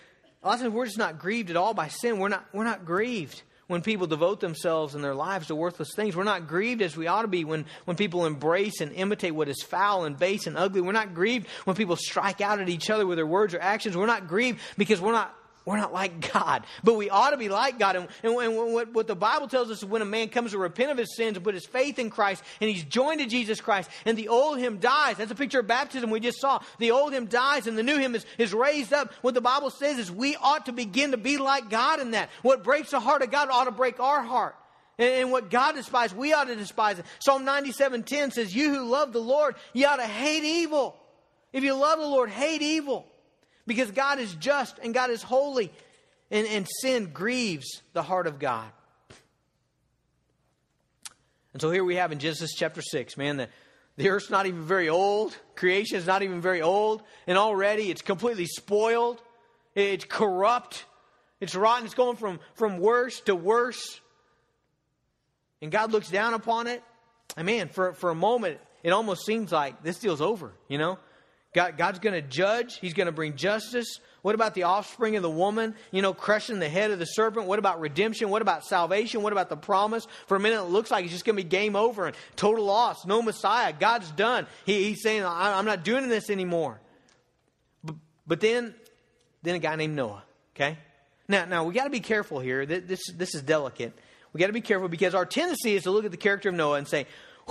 [0.42, 2.18] a lot of times we're just not grieved at all by sin.
[2.18, 6.14] We're not, we're not grieved when people devote themselves and their lives to worthless things.
[6.14, 9.48] We're not grieved as we ought to be when, when people embrace and imitate what
[9.48, 10.80] is foul and base and ugly.
[10.80, 13.96] We're not grieved when people strike out at each other with their words or actions.
[13.96, 15.34] We're not grieved because we're not
[15.68, 17.94] we're not like God, but we ought to be like God.
[17.96, 20.58] And, and, and what, what, the Bible tells us is when a man comes to
[20.58, 23.60] repent of his sins and put his faith in Christ and he's joined to Jesus
[23.60, 25.18] Christ and the old him dies.
[25.18, 26.62] That's a picture of baptism we just saw.
[26.78, 29.12] The old him dies and the new him is, is raised up.
[29.20, 32.30] What the Bible says is we ought to begin to be like God in that.
[32.40, 34.56] What breaks the heart of God ought to break our heart.
[34.96, 37.04] And, what God despises, we ought to despise it.
[37.20, 40.96] Psalm 97.10 says, You who love the Lord, you ought to hate evil.
[41.52, 43.06] If you love the Lord, hate evil
[43.68, 45.70] because God is just and God is holy,
[46.30, 48.68] and, and sin grieves the heart of God.
[51.52, 53.48] And so here we have in Genesis chapter 6, man, the,
[53.96, 58.02] the earth's not even very old, creation is not even very old, and already it's
[58.02, 59.20] completely spoiled,
[59.74, 60.84] it's corrupt,
[61.40, 64.00] it's rotten, it's going from, from worse to worse.
[65.60, 66.82] And God looks down upon it,
[67.36, 70.98] and man, for, for a moment, it almost seems like this deal's over, you know?
[71.54, 72.78] God, God's going to judge.
[72.78, 74.00] He's going to bring justice.
[74.22, 77.46] What about the offspring of the woman, you know, crushing the head of the serpent?
[77.46, 78.28] What about redemption?
[78.28, 79.22] What about salvation?
[79.22, 80.06] What about the promise?
[80.26, 82.64] For a minute, it looks like it's just going to be game over and total
[82.64, 83.06] loss.
[83.06, 83.72] No Messiah.
[83.72, 84.46] God's done.
[84.66, 86.80] He, he's saying, I'm not doing this anymore.
[87.82, 87.94] But,
[88.26, 88.74] but then,
[89.42, 90.76] then a guy named Noah, okay?
[91.28, 92.66] Now, now we got to be careful here.
[92.66, 93.96] This, this is delicate.
[94.32, 96.54] We got to be careful because our tendency is to look at the character of
[96.54, 97.06] Noah and say,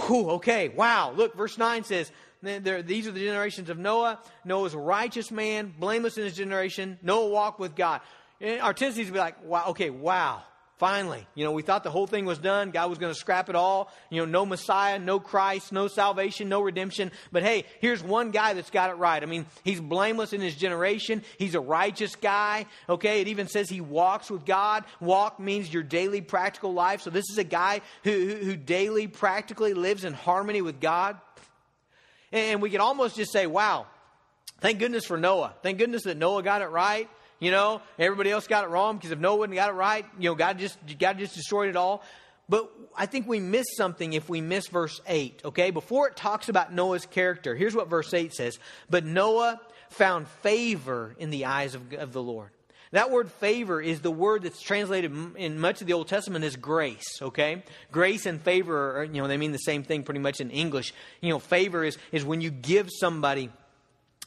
[0.05, 1.11] Whew, okay, wow.
[1.11, 4.19] Look, verse 9 says, these are the generations of Noah.
[4.45, 6.99] Noah's a righteous man, blameless in his generation.
[7.01, 8.01] Noah walked with God.
[8.39, 10.43] And our tendency is to be like, wow, okay, wow.
[10.77, 12.69] Finally, you know, we thought the whole thing was done.
[12.69, 13.91] God was going to scrap it all.
[14.11, 17.11] You know, no Messiah, no Christ, no salvation, no redemption.
[17.31, 19.23] But hey, here's one guy that's got it right.
[19.23, 21.23] I mean, he's blameless in his generation.
[21.39, 22.67] He's a righteous guy.
[22.87, 24.83] Okay, it even says he walks with God.
[24.99, 27.01] Walk means your daily practical life.
[27.01, 31.19] So this is a guy who, who, who daily practically lives in harmony with God.
[32.31, 33.87] And we could almost just say, wow,
[34.59, 35.53] thank goodness for Noah.
[35.61, 37.09] Thank goodness that Noah got it right.
[37.39, 40.29] You know, everybody else got it wrong because if Noah wouldn't got it right, you
[40.29, 42.03] know, God just God just destroyed it all.
[42.49, 45.69] But I think we miss something if we miss verse 8, okay?
[45.69, 48.57] Before it talks about Noah's character, here's what verse 8 says
[48.89, 49.59] But Noah
[49.89, 52.49] found favor in the eyes of, of the Lord.
[52.91, 56.55] That word favor is the word that's translated in much of the Old Testament as
[56.55, 57.63] grace, okay?
[57.91, 60.93] Grace and favor, are, you know, they mean the same thing pretty much in English.
[61.21, 63.49] You know, favor is, is when you give somebody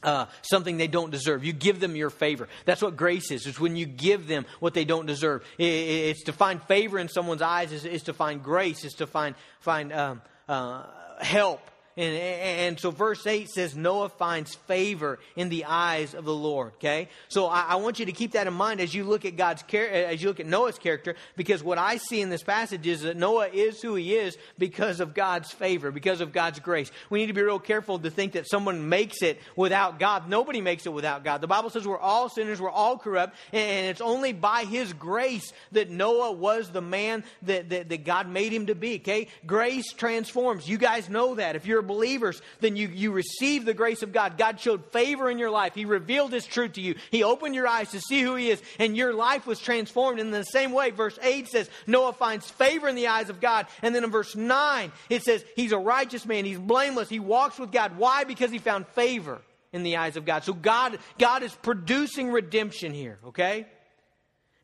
[0.03, 1.43] uh, something they don't deserve.
[1.43, 2.47] You give them your favor.
[2.65, 3.45] That's what grace is.
[3.45, 5.43] It's when you give them what they don't deserve.
[5.57, 7.71] It, it, it's to find favor in someone's eyes.
[7.71, 8.83] Is, is to find grace.
[8.83, 10.85] Is to find find um, uh,
[11.19, 11.61] help
[11.97, 16.71] and, and, so verse 8 says Noah finds favor in the eyes of the Lord.
[16.75, 17.09] Okay?
[17.27, 19.61] So I, I, want you to keep that in mind as you look at God's
[19.63, 23.01] care as you look at Noah's character, because what I see in this passage is
[23.01, 26.89] that Noah is who he is because of God's favor, because of God's grace.
[27.09, 30.29] We need to be real careful to think that someone makes it without God.
[30.29, 31.41] Nobody makes it without God.
[31.41, 35.51] The Bible says we're all sinners, we're all corrupt, and it's only by his grace
[35.73, 38.95] that Noah was the man that, that, that God made him to be.
[38.95, 39.27] Okay?
[39.45, 40.69] Grace transforms.
[40.69, 41.57] You guys know that.
[41.57, 44.37] If you're are believers, then you, you receive the grace of God.
[44.37, 45.75] God showed favor in your life.
[45.75, 46.95] He revealed His truth to you.
[47.11, 50.19] He opened your eyes to see who He is, and your life was transformed.
[50.19, 53.67] in the same way, verse 8 says, Noah finds favor in the eyes of God.
[53.81, 56.45] And then in verse 9, it says, He's a righteous man.
[56.45, 57.09] He's blameless.
[57.09, 57.97] He walks with God.
[57.97, 58.23] Why?
[58.23, 59.41] Because he found favor
[59.73, 60.43] in the eyes of God.
[60.43, 63.65] So God, God is producing redemption here, okay?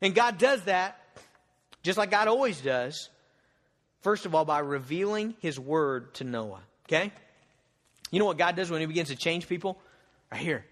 [0.00, 0.98] And God does that
[1.82, 3.08] just like God always does.
[4.00, 6.60] First of all, by revealing his word to Noah.
[6.88, 7.12] Okay?
[8.10, 9.78] You know what God does when He begins to change people?
[10.32, 10.64] Right here.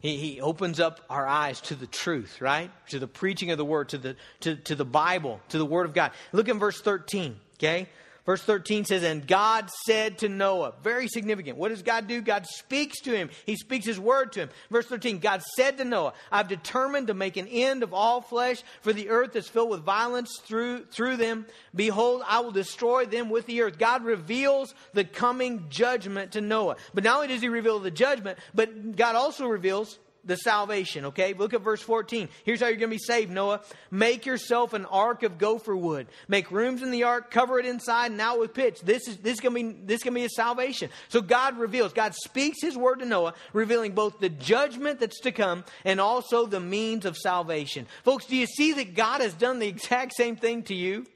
[0.00, 2.70] He, he opens up our eyes to the truth, right?
[2.88, 5.84] To the preaching of the word, to the, to, to the Bible, to the word
[5.84, 6.12] of God.
[6.32, 7.86] Look in verse 13, okay?
[8.26, 11.56] Verse 13 says, And God said to Noah, very significant.
[11.56, 12.20] What does God do?
[12.20, 13.30] God speaks to him.
[13.46, 14.50] He speaks his word to him.
[14.70, 18.62] Verse 13, God said to Noah, I've determined to make an end of all flesh,
[18.82, 21.46] for the earth is filled with violence through, through them.
[21.74, 23.78] Behold, I will destroy them with the earth.
[23.78, 26.76] God reveals the coming judgment to Noah.
[26.92, 31.32] But not only does he reveal the judgment, but God also reveals the salvation, okay?
[31.34, 32.28] Look at verse 14.
[32.44, 33.60] Here's how you're going to be saved, Noah.
[33.90, 36.06] Make yourself an ark of gopher wood.
[36.28, 38.80] Make rooms in the ark, cover it inside and out with pitch.
[38.80, 40.90] This is this is going to be this going to be a salvation.
[41.08, 45.32] So God reveals, God speaks his word to Noah, revealing both the judgment that's to
[45.32, 47.86] come and also the means of salvation.
[48.04, 51.06] Folks, do you see that God has done the exact same thing to you?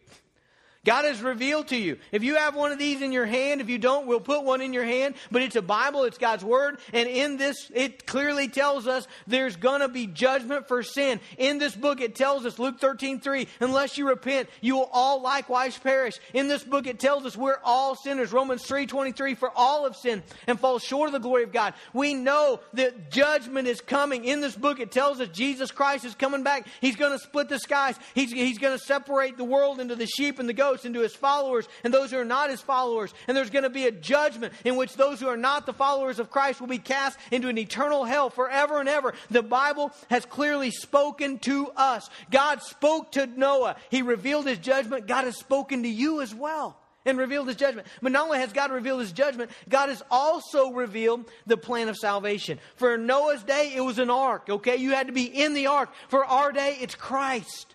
[0.85, 1.97] God has revealed to you.
[2.13, 4.61] If you have one of these in your hand, if you don't, we'll put one
[4.61, 5.15] in your hand.
[5.31, 6.79] But it's a Bible, it's God's Word.
[6.93, 11.21] And in this, it clearly tells us there's going to be judgment for sin.
[11.39, 15.23] In this book, it tells us, Luke 13, 3, unless you repent, you will all
[15.23, 16.19] likewise perish.
[16.35, 18.33] In this book, it tells us we're all sinners.
[18.33, 21.73] Romans 3, 23, for all have sinned and fall short of the glory of God.
[21.95, 24.25] We know that judgment is coming.
[24.25, 26.67] In this book, it tells us Jesus Christ is coming back.
[26.81, 27.97] He's going to split the skies.
[28.15, 31.15] He's, he's going to separate the world into the sheep and the goats into his
[31.15, 33.15] followers and those who are not his followers.
[33.29, 36.19] And there's going to be a judgment in which those who are not the followers
[36.19, 39.15] of Christ will be cast into an eternal hell forever and ever.
[39.31, 42.11] The Bible has clearly spoken to us.
[42.31, 43.77] God spoke to Noah.
[43.91, 45.07] He revealed his judgment.
[45.07, 47.87] God has spoken to you as well and revealed his judgment.
[48.03, 51.97] But not only has God revealed his judgment, God has also revealed the plan of
[51.97, 52.59] salvation.
[52.77, 54.77] For Noah's day, it was an ark, okay?
[54.77, 55.91] You had to be in the ark.
[56.09, 57.75] For our day, it's Christ.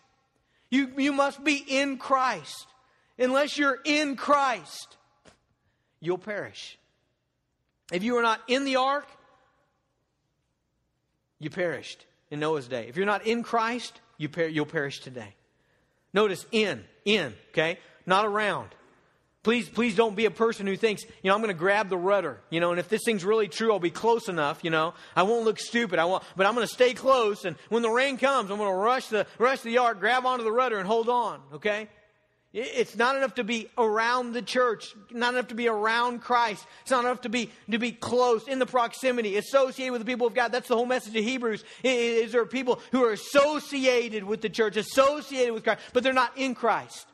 [0.70, 2.68] You, you must be in Christ
[3.20, 4.98] unless you're in Christ,
[6.00, 6.78] you'll perish.
[7.92, 9.08] If you are not in the ark,
[11.40, 12.88] you perished in Noah's day.
[12.88, 15.36] If you're not in Christ, you per- you'll perish today.
[16.14, 17.80] Notice in, in, okay?
[18.06, 18.70] Not around.
[19.42, 21.98] Please, please don't be a person who thinks, you know, I'm going to grab the
[21.98, 24.94] rudder, you know, and if this thing's really true, I'll be close enough, you know.
[25.16, 25.98] I won't look stupid.
[25.98, 28.70] I won't, but I'm going to stay close, and when the rain comes, I'm going
[28.70, 31.40] to rush the rush the yard, grab onto the rudder, and hold on.
[31.54, 31.88] Okay,
[32.52, 36.66] it's not enough to be around the church, not enough to be around Christ.
[36.82, 40.26] It's not enough to be to be close in the proximity, associated with the people
[40.26, 40.52] of God.
[40.52, 41.64] That's the whole message of Hebrews.
[41.84, 46.36] Is there people who are associated with the church, associated with Christ, but they're not
[46.38, 47.06] in Christ?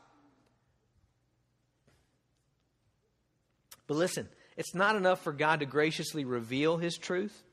[3.88, 7.44] But listen, it's not enough for God to graciously reveal His truth.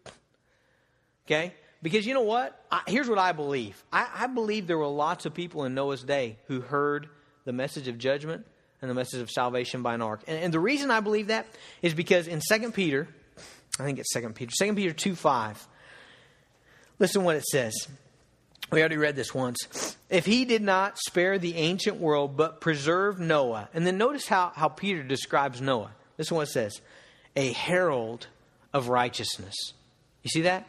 [1.27, 2.65] Okay, because you know what?
[2.71, 3.83] I, here's what I believe.
[3.93, 7.09] I, I believe there were lots of people in Noah's day who heard
[7.45, 8.47] the message of judgment
[8.81, 10.23] and the message of salvation by an ark.
[10.27, 11.47] And, and the reason I believe that
[11.81, 13.09] is because in 2 Peter,
[13.79, 15.69] I think it's 2 Peter, 2 Peter 2 5,
[16.99, 17.75] listen what it says.
[18.71, 19.97] We already read this once.
[20.09, 23.69] If he did not spare the ancient world, but preserved Noah.
[23.75, 25.91] And then notice how, how Peter describes Noah.
[26.17, 26.81] This is what it says
[27.37, 28.27] a herald
[28.73, 29.55] of righteousness.
[30.23, 30.67] You see that?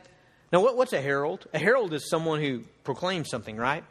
[0.51, 1.47] Now, what, what's a herald?
[1.53, 3.83] A herald is someone who proclaims something, right?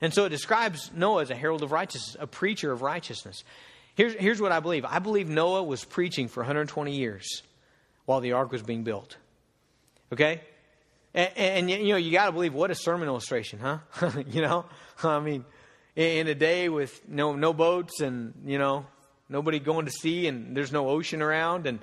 [0.00, 3.44] And so it describes Noah as a herald of righteousness, a preacher of righteousness.
[3.94, 7.42] Here's, here's what I believe I believe Noah was preaching for 120 years
[8.04, 9.16] while the ark was being built.
[10.12, 10.42] Okay?
[11.14, 13.78] And, and you know, you got to believe what a sermon illustration, huh?
[14.28, 14.66] you know?
[15.02, 15.44] I mean,
[15.96, 18.86] in a day with no, no boats and, you know,
[19.30, 21.80] nobody going to sea and there's no ocean around and,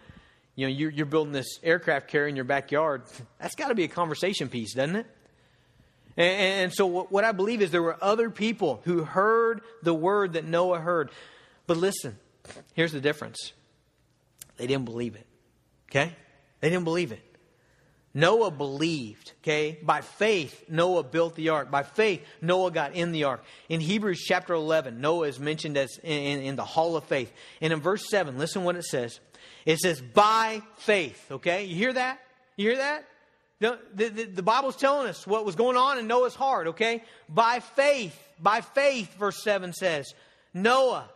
[0.56, 3.04] you know, you're, you're building this aircraft carrier in your backyard.
[3.40, 5.08] That's got to be a conversation piece, doesn't it?
[6.16, 10.46] And, so, what I believe is there were other people who heard the word that
[10.46, 11.10] Noah heard.
[11.66, 12.18] But listen,
[12.74, 13.54] here's the difference
[14.58, 15.26] they didn't believe it.
[15.90, 16.14] Okay?
[16.60, 17.22] They didn't believe it.
[18.16, 19.80] Noah believed, okay?
[19.82, 21.72] By faith, Noah built the ark.
[21.72, 23.44] By faith, Noah got in the ark.
[23.70, 27.34] In Hebrews chapter 11, Noah is mentioned as in, in, the hall of faith.
[27.60, 29.20] And in verse 7, listen what it says.
[29.66, 31.64] It says, by faith, okay?
[31.66, 32.20] You hear that?
[32.56, 33.06] You hear that?
[33.60, 37.04] The, the, the Bible's telling us what was going on in Noah's heart, okay?
[37.30, 40.14] By faith, by faith, verse 7 says,
[40.54, 41.10] Noah,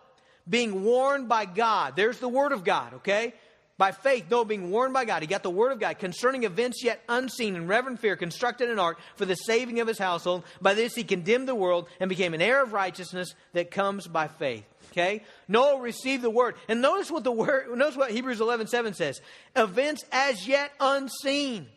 [0.49, 3.33] being warned by God, there's the word of God, okay?
[3.77, 6.83] By faith, Noah being warned by God, he got the word of God concerning events
[6.83, 10.43] yet unseen in reverent fear, constructed an ark for the saving of his household.
[10.59, 14.29] By this he condemned the world and became an heir of righteousness that comes by
[14.29, 14.63] faith.
[14.91, 15.21] Okay?
[15.47, 16.55] Noah received the word.
[16.67, 19.21] And notice what the word notice what Hebrews 11, 7 says.
[19.55, 21.67] Events as yet unseen.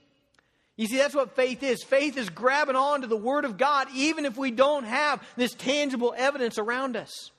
[0.80, 1.82] You see, that's what faith is.
[1.82, 5.52] Faith is grabbing on to the Word of God, even if we don't have this
[5.52, 7.32] tangible evidence around us.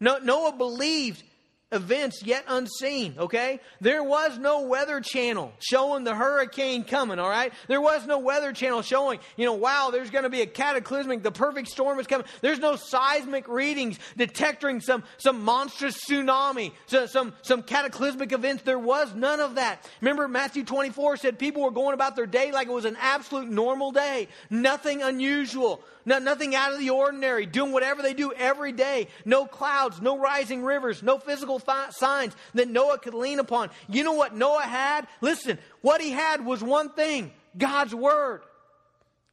[0.00, 1.22] Noah believed
[1.70, 3.60] events yet unseen, okay?
[3.80, 7.52] There was no weather channel showing the hurricane coming, all right?
[7.66, 11.22] There was no weather channel showing, you know, wow, there's going to be a cataclysmic,
[11.22, 12.26] the perfect storm is coming.
[12.40, 18.62] There's no seismic readings detecting some, some monstrous tsunami, so, some, some cataclysmic events.
[18.62, 19.86] There was none of that.
[20.00, 23.50] Remember, Matthew 24 said people were going about their day like it was an absolute
[23.50, 25.82] normal day, nothing unusual.
[26.08, 29.08] No, nothing out of the ordinary, doing whatever they do every day.
[29.26, 33.68] No clouds, no rising rivers, no physical fi- signs that Noah could lean upon.
[33.90, 35.06] You know what Noah had?
[35.20, 38.40] Listen, what he had was one thing God's Word.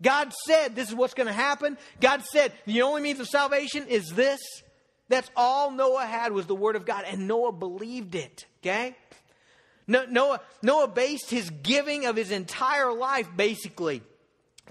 [0.02, 1.78] God said this is what's going to happen.
[2.02, 4.42] God said the only means of salvation is this.
[5.08, 8.46] That's all Noah had was the Word of God, and Noah believed it.
[8.62, 8.98] Okay?
[9.88, 14.02] Noah, Noah based his giving of his entire life basically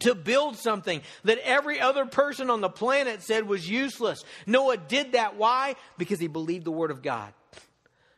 [0.00, 4.24] to build something that every other person on the planet said was useless.
[4.46, 5.37] Noah did that.
[5.37, 5.76] Why?
[5.98, 7.33] Because he believed the Word of God.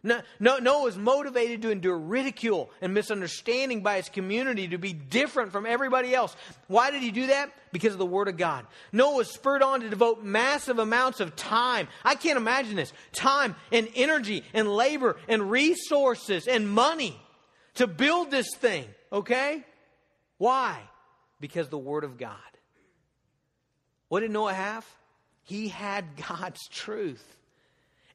[0.06, 4.92] No, no, Noah was motivated to endure ridicule and misunderstanding by his community to be
[4.92, 6.36] different from everybody else.
[6.68, 7.50] Why did he do that?
[7.72, 8.66] Because of the Word of God.
[8.92, 11.88] Noah was spurred on to devote massive amounts of time.
[12.04, 17.20] I can't imagine this time and energy and labor and resources and money
[17.74, 19.64] to build this thing, okay?
[20.38, 20.78] Why?
[21.40, 22.36] Because the Word of God.
[24.08, 24.86] What did Noah have?
[25.42, 27.24] He had God's truth.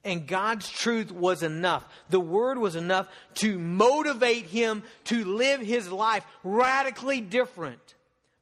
[0.04, 1.88] And God's truth was enough.
[2.10, 7.96] The Word was enough to motivate him to live his life radically different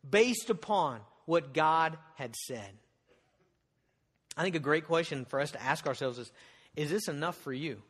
[0.09, 2.71] based upon what God had said.
[4.37, 6.31] I think a great question for us to ask ourselves is
[6.77, 7.81] Is this enough for you?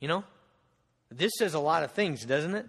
[0.00, 0.24] You know,
[1.12, 2.66] this says a lot of things, doesn't it?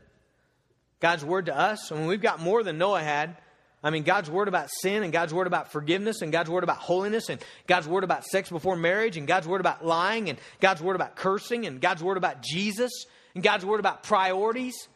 [1.03, 1.91] God's word to us.
[1.91, 3.35] I mean, we've got more than Noah had.
[3.83, 6.77] I mean, God's word about sin and God's word about forgiveness and God's word about
[6.77, 10.81] holiness and God's word about sex before marriage and God's word about lying and God's
[10.81, 12.89] word about cursing and God's word about Jesus
[13.35, 14.87] and God's word about priorities.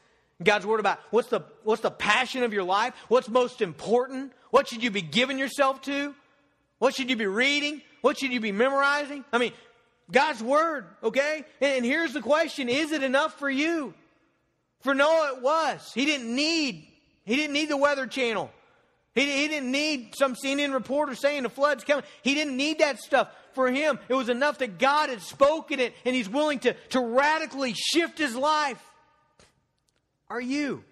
[0.42, 2.94] God's word about what's the what's the passion of your life?
[3.10, 4.32] What's most important?
[4.50, 6.16] What should you be giving yourself to?
[6.80, 7.82] What should you be reading?
[8.00, 9.26] What should you be memorizing?
[9.34, 9.52] I mean,
[10.10, 11.44] God's word, okay?
[11.60, 13.94] And here's the question, is it enough for you?
[14.82, 15.92] For Noah, it was.
[15.94, 16.88] He didn't need,
[17.26, 18.52] he didn't need the weather channel.
[19.16, 22.06] He, he didn't need some CNN reporter saying the flood's coming.
[22.22, 23.30] He didn't need that stuff.
[23.54, 27.00] For him, it was enough that God had spoken it and he's willing to, to
[27.00, 28.84] radically shift his life.
[30.30, 30.84] Are you?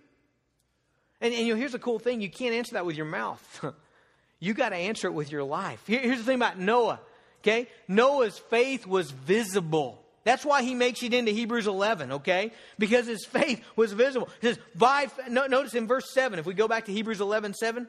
[1.21, 3.65] And, and you know, here's the cool thing you can't answer that with your mouth.
[4.39, 5.83] you got to answer it with your life.
[5.86, 6.99] Here, here's the thing about Noah.
[7.41, 7.67] Okay?
[7.88, 10.04] Noah's faith was visible.
[10.26, 12.51] That's why he makes it into Hebrews 11, okay?
[12.78, 14.28] Because his faith was visible.
[14.41, 17.88] Says, by, notice in verse 7, if we go back to Hebrews 11, 7,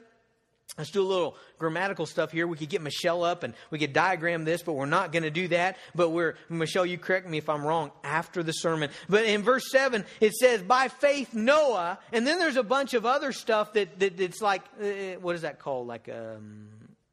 [0.77, 2.47] Let's do a little grammatical stuff here.
[2.47, 5.31] We could get Michelle up and we could diagram this, but we're not going to
[5.31, 5.79] do that.
[5.95, 8.91] But we're, Michelle, you correct me if I'm wrong after the sermon.
[9.09, 13.07] But in verse 7, it says, by faith Noah, and then there's a bunch of
[13.07, 15.87] other stuff that, that it's like, uh, what is that called?
[15.87, 16.67] Like a um,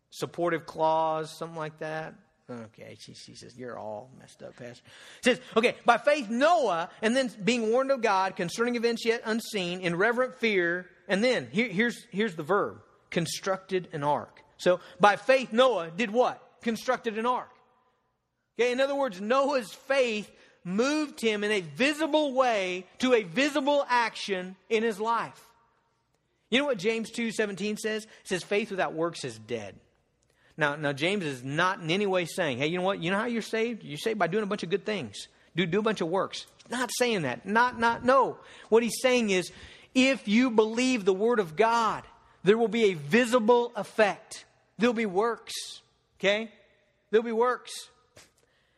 [0.10, 2.16] supportive clause, something like that.
[2.50, 4.84] Okay, she, she says, You're all messed up, Pastor.
[5.24, 9.80] Says, Okay, by faith, Noah, and then being warned of God concerning events yet unseen,
[9.80, 14.42] in reverent fear, and then here, here's, here's the verb constructed an ark.
[14.58, 16.42] So by faith, Noah did what?
[16.62, 17.50] Constructed an ark.
[18.60, 20.30] Okay, in other words, Noah's faith
[20.64, 25.40] moved him in a visible way to a visible action in his life.
[26.50, 28.04] You know what James 2:17 says?
[28.04, 29.80] It says faith without works is dead.
[30.58, 33.02] Now, now James is not in any way saying, hey, you know what?
[33.02, 33.84] You know how you're saved?
[33.84, 35.28] You're saved by doing a bunch of good things.
[35.56, 36.46] Do, do a bunch of works.
[36.70, 37.46] Not saying that.
[37.46, 38.38] Not, not, no.
[38.70, 39.52] What he's saying is,
[39.94, 42.04] if you believe the word of God,
[42.44, 44.46] there will be a visible effect.
[44.78, 45.54] There'll be works.
[46.20, 46.52] Okay?
[47.12, 47.72] There'll be works.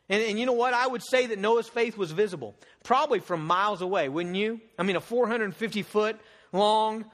[0.08, 0.74] And, and you know what?
[0.74, 2.54] I would say that Noah's faith was visible.
[2.84, 4.60] Probably from miles away, wouldn't you?
[4.78, 6.16] I mean, a 450 foot
[6.52, 7.04] long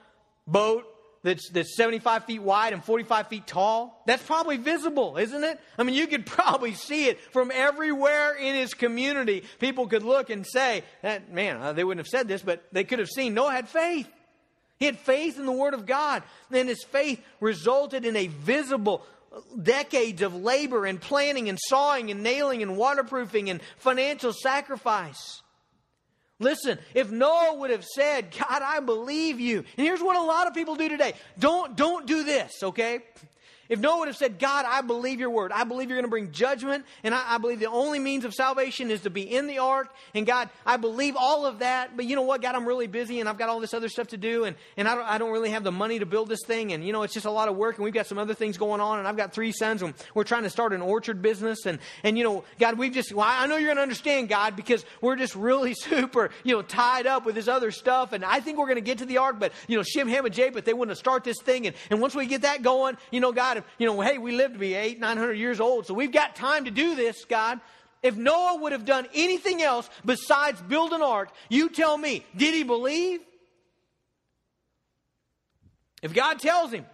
[0.47, 0.85] boat
[1.23, 5.61] that's, that's 75 feet wide and 45 feet tall, that's probably visible, isn't it?
[5.79, 9.45] I mean, you could probably see it from everywhere in his community.
[9.59, 12.85] People could look and say, that, man, uh, they wouldn't have said this, but they
[12.85, 14.09] could have seen Noah had faith.
[14.79, 16.25] He had faith in the Word of God.
[16.51, 22.11] And his faith resulted in a visible, uh, decades of labor and planning and sawing
[22.11, 25.42] and nailing and waterproofing and financial sacrifice.
[26.43, 29.59] Listen, if Noah would have said, God, I believe you.
[29.59, 31.15] And here's what a lot of people do today.
[31.39, 33.01] Don't, don't do this, okay?
[33.73, 35.51] If Noah would have said, God, I believe your word.
[35.51, 36.85] I believe you're going to bring judgment.
[37.03, 39.89] And I, I, believe the only means of salvation is to be in the ark.
[40.15, 41.97] And God, I believe all of that.
[41.97, 44.09] But you know what, God, I'm really busy and I've got all this other stuff
[44.09, 44.45] to do.
[44.45, 46.75] And, and I, don't, I don't really have the money to build this thing.
[46.75, 47.77] And, you know, it's just a lot of work.
[47.77, 48.99] And we've got some other things going on.
[48.99, 49.81] And I've got three sons.
[49.81, 51.65] And we're trying to start an orchard business.
[51.65, 54.55] And, and you know, God, we've just, well, I know you're going to understand, God,
[54.55, 58.13] because we're just really super, you know, tied up with this other stuff.
[58.13, 59.37] And I think we're going to get to the ark.
[59.41, 61.67] But, you know, Shem, Ham, and Japheth, they wouldn't start this thing.
[61.67, 64.53] And, and once we get that going, you know, God, you know, hey, we live
[64.53, 67.61] to be eight, nine hundred years old, so we've got time to do this, God.
[68.03, 72.53] If Noah would have done anything else besides build an ark, you tell me, did
[72.53, 73.21] he believe?
[76.03, 76.85] If God tells him,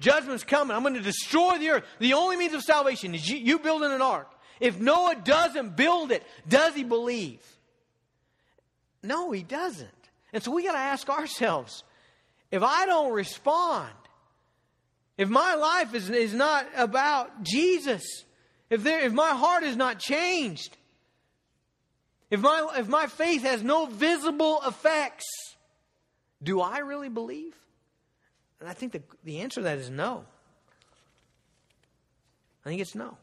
[0.00, 3.36] judgment's coming, I'm going to destroy the earth, the only means of salvation is you,
[3.36, 4.28] you building an ark.
[4.58, 7.40] If Noah doesn't build it, does he believe?
[9.02, 9.88] No, he doesn't.
[10.32, 11.84] And so we got to ask ourselves
[12.50, 13.92] if I don't respond,
[15.20, 18.24] if my life is, is not about Jesus,
[18.70, 20.78] if, there, if my heart is not changed,
[22.30, 25.26] if my, if my faith has no visible effects,
[26.42, 27.54] do I really believe?
[28.60, 30.24] And I think the, the answer to that is no.
[32.64, 33.18] I think it's no.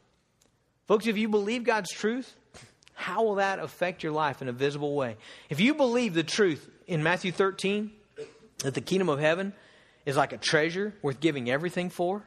[0.88, 2.32] Folks, if you believe God's truth,
[2.94, 5.18] how will that affect your life in a visible way?
[5.50, 7.90] If you believe the truth in Matthew 13,
[8.60, 9.54] that the kingdom of heaven
[10.08, 12.24] is like a treasure worth giving everything for,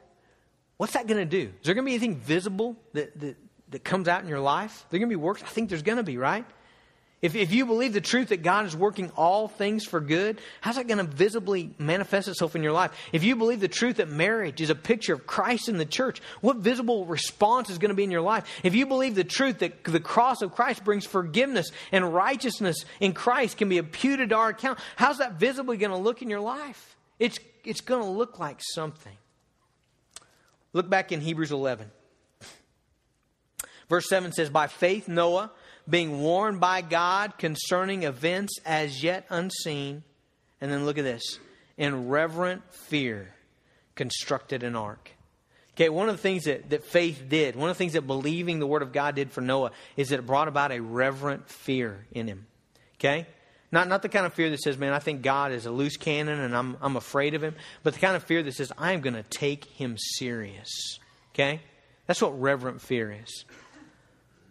[0.76, 1.48] what's that going to do?
[1.48, 3.36] Is there going to be anything visible that, that,
[3.70, 4.84] that comes out in your life?
[4.90, 5.42] There going to be works?
[5.42, 6.44] I think there's going to be, right?
[7.22, 10.76] If, if you believe the truth that God is working all things for good, how's
[10.76, 12.92] that going to visibly manifest itself in your life?
[13.12, 16.20] If you believe the truth that marriage is a picture of Christ in the church,
[16.42, 18.46] what visible response is going to be in your life?
[18.62, 23.14] If you believe the truth that the cross of Christ brings forgiveness and righteousness in
[23.14, 26.40] Christ can be imputed to our account, how's that visibly going to look in your
[26.40, 26.96] life?
[27.18, 29.16] It's, it's going to look like something.
[30.72, 31.90] Look back in Hebrews 11.
[33.88, 35.50] Verse 7 says, By faith, Noah,
[35.88, 40.04] being warned by God concerning events as yet unseen,
[40.60, 41.40] and then look at this,
[41.76, 43.34] in reverent fear,
[43.96, 45.10] constructed an ark.
[45.74, 48.58] Okay, one of the things that, that faith did, one of the things that believing
[48.58, 52.06] the Word of God did for Noah, is that it brought about a reverent fear
[52.12, 52.46] in him.
[52.96, 53.26] Okay?
[53.72, 55.96] Not, not the kind of fear that says, man, I think God is a loose
[55.96, 58.92] cannon and I'm, I'm afraid of him, but the kind of fear that says, I
[58.92, 60.98] am going to take him serious.
[61.34, 61.60] Okay?
[62.06, 63.44] That's what reverent fear is.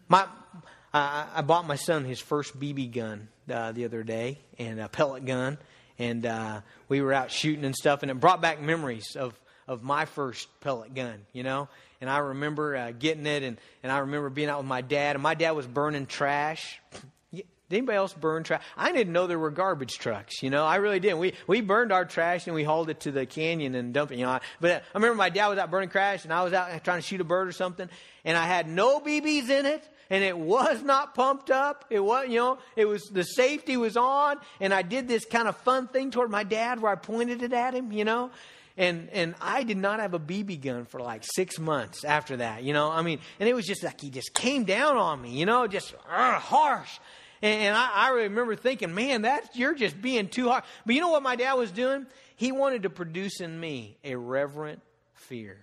[0.07, 0.25] My,
[0.93, 4.87] I, I bought my son his first BB gun uh, the other day, and a
[4.87, 5.57] pellet gun,
[5.97, 9.83] and uh, we were out shooting and stuff, and it brought back memories of, of
[9.83, 11.67] my first pellet gun, you know?
[11.99, 15.17] And I remember uh, getting it, and, and I remember being out with my dad,
[15.17, 16.79] and my dad was burning trash.
[17.69, 18.63] Did anybody else burn trash?
[18.75, 20.41] I didn't know there were garbage trucks.
[20.41, 21.19] You know, I really didn't.
[21.19, 24.17] We we burned our trash and we hauled it to the canyon and dumped it.
[24.17, 26.83] You know, but I remember my dad was out burning trash and I was out
[26.83, 27.87] trying to shoot a bird or something,
[28.25, 31.85] and I had no BBs in it, and it was not pumped up.
[31.91, 35.47] It was, you know, it was the safety was on, and I did this kind
[35.47, 38.31] of fun thing toward my dad where I pointed it at him, you know.
[38.77, 42.63] And and I did not have a BB gun for like six months after that,
[42.63, 42.89] you know.
[42.89, 45.67] I mean, and it was just like he just came down on me, you know,
[45.67, 46.97] just uh, harsh.
[47.41, 50.63] And, and I, I remember thinking, man, that you're just being too hard.
[50.85, 52.05] But you know what my dad was doing?
[52.35, 54.81] He wanted to produce in me a reverent
[55.13, 55.57] fear.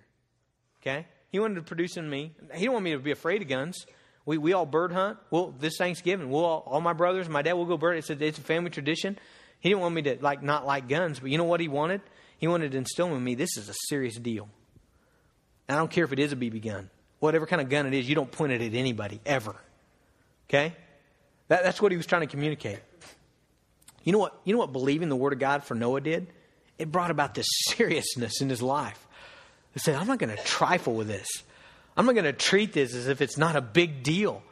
[0.83, 1.07] Okay?
[1.31, 2.33] He wanted to produce in me.
[2.53, 3.87] He didn't want me to be afraid of guns.
[4.25, 5.19] We, we all bird hunt.
[5.31, 7.99] Well, this Thanksgiving, we'll all, all my brothers, my dad will go bird.
[7.99, 9.19] It's a, it's a family tradition.
[9.61, 12.01] He didn't want me to like not like guns, but you know what he wanted?
[12.39, 14.49] He wanted to instill in me this is a serious deal.
[15.69, 16.91] And I don't care if it is a BB gun.
[17.19, 19.57] Whatever kind of gun it is, you don't point it at anybody ever.
[20.49, 20.75] Okay?
[21.49, 22.79] That, that's what he was trying to communicate.
[24.05, 24.41] You know what?
[24.45, 26.27] You know what believing the word of God for Noah did?
[26.79, 29.07] It brought about this seriousness in his life.
[29.73, 31.29] He said, I'm not going to trifle with this.
[31.97, 34.43] I'm not going to treat this as if it's not a big deal.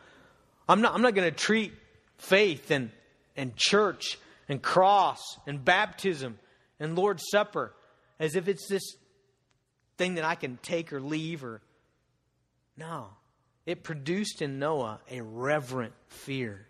[0.69, 1.73] I'm not, I'm not going to treat
[2.19, 2.91] faith and,
[3.37, 4.19] and church
[4.49, 6.39] and cross and baptism
[6.81, 7.73] and Lord's Supper
[8.19, 8.83] as if it's this
[9.97, 11.61] thing that I can take or leave or.
[12.77, 13.09] No.
[13.67, 16.67] It produced in Noah a reverent fear.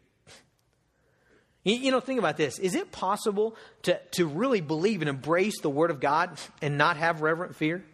[1.65, 2.59] You, you know, think about this.
[2.59, 6.97] Is it possible to, to really believe and embrace the Word of God and not
[6.99, 7.85] have reverent fear?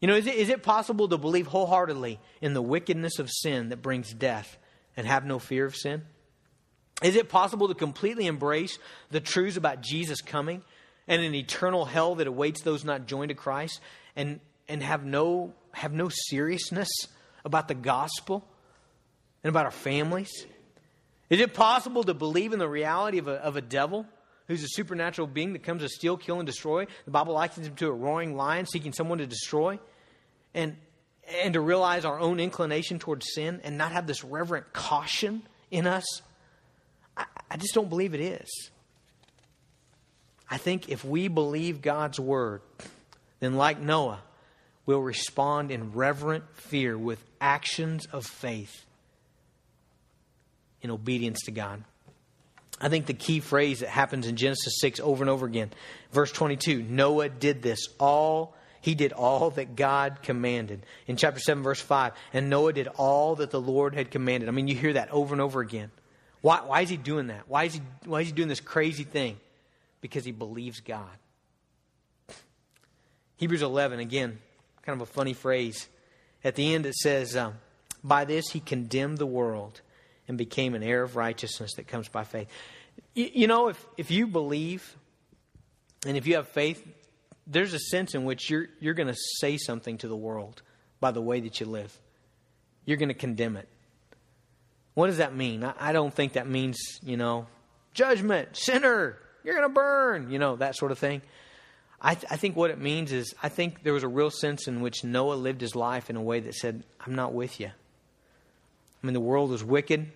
[0.00, 3.70] You know, is it, is it possible to believe wholeheartedly in the wickedness of sin
[3.70, 4.58] that brings death
[4.96, 6.02] and have no fear of sin?
[7.02, 8.78] Is it possible to completely embrace
[9.10, 10.62] the truths about Jesus coming
[11.08, 13.80] and an eternal hell that awaits those not joined to Christ
[14.14, 16.90] and, and have, no, have no seriousness
[17.44, 18.44] about the gospel
[19.42, 20.46] and about our families?
[21.32, 24.04] Is it possible to believe in the reality of a, of a devil
[24.48, 26.86] who's a supernatural being that comes to steal, kill, and destroy?
[27.06, 29.78] The Bible likens him to a roaring lion seeking someone to destroy.
[30.52, 30.76] And,
[31.42, 35.86] and to realize our own inclination towards sin and not have this reverent caution in
[35.86, 36.04] us?
[37.16, 38.70] I, I just don't believe it is.
[40.50, 42.60] I think if we believe God's word,
[43.40, 44.22] then like Noah,
[44.84, 48.84] we'll respond in reverent fear with actions of faith
[50.82, 51.82] in obedience to God.
[52.80, 55.70] I think the key phrase that happens in Genesis 6 over and over again,
[56.10, 60.84] verse 22, Noah did this all he did all that God commanded.
[61.06, 64.48] In chapter 7 verse 5, and Noah did all that the Lord had commanded.
[64.48, 65.92] I mean, you hear that over and over again.
[66.40, 67.48] Why, why is he doing that?
[67.48, 69.38] Why is he why is he doing this crazy thing?
[70.00, 71.06] Because he believes God.
[73.36, 74.40] Hebrews 11 again,
[74.82, 75.88] kind of a funny phrase.
[76.42, 77.54] At the end it says, um,
[78.02, 79.80] "By this he condemned the world."
[80.28, 82.48] And became an heir of righteousness that comes by faith.
[83.14, 84.96] You, you know, if, if you believe
[86.06, 86.86] and if you have faith,
[87.46, 90.62] there's a sense in which you're, you're going to say something to the world
[91.00, 91.96] by the way that you live.
[92.84, 93.68] You're going to condemn it.
[94.94, 95.64] What does that mean?
[95.64, 97.46] I, I don't think that means, you know,
[97.94, 101.22] judgment, sinner, you're going to burn, you know, that sort of thing.
[102.00, 104.66] I, th- I, think what it means is I think there was a real sense
[104.66, 107.70] in which Noah lived his life in a way that said, I'm not with you.
[109.02, 110.10] I mean, the world was wicked,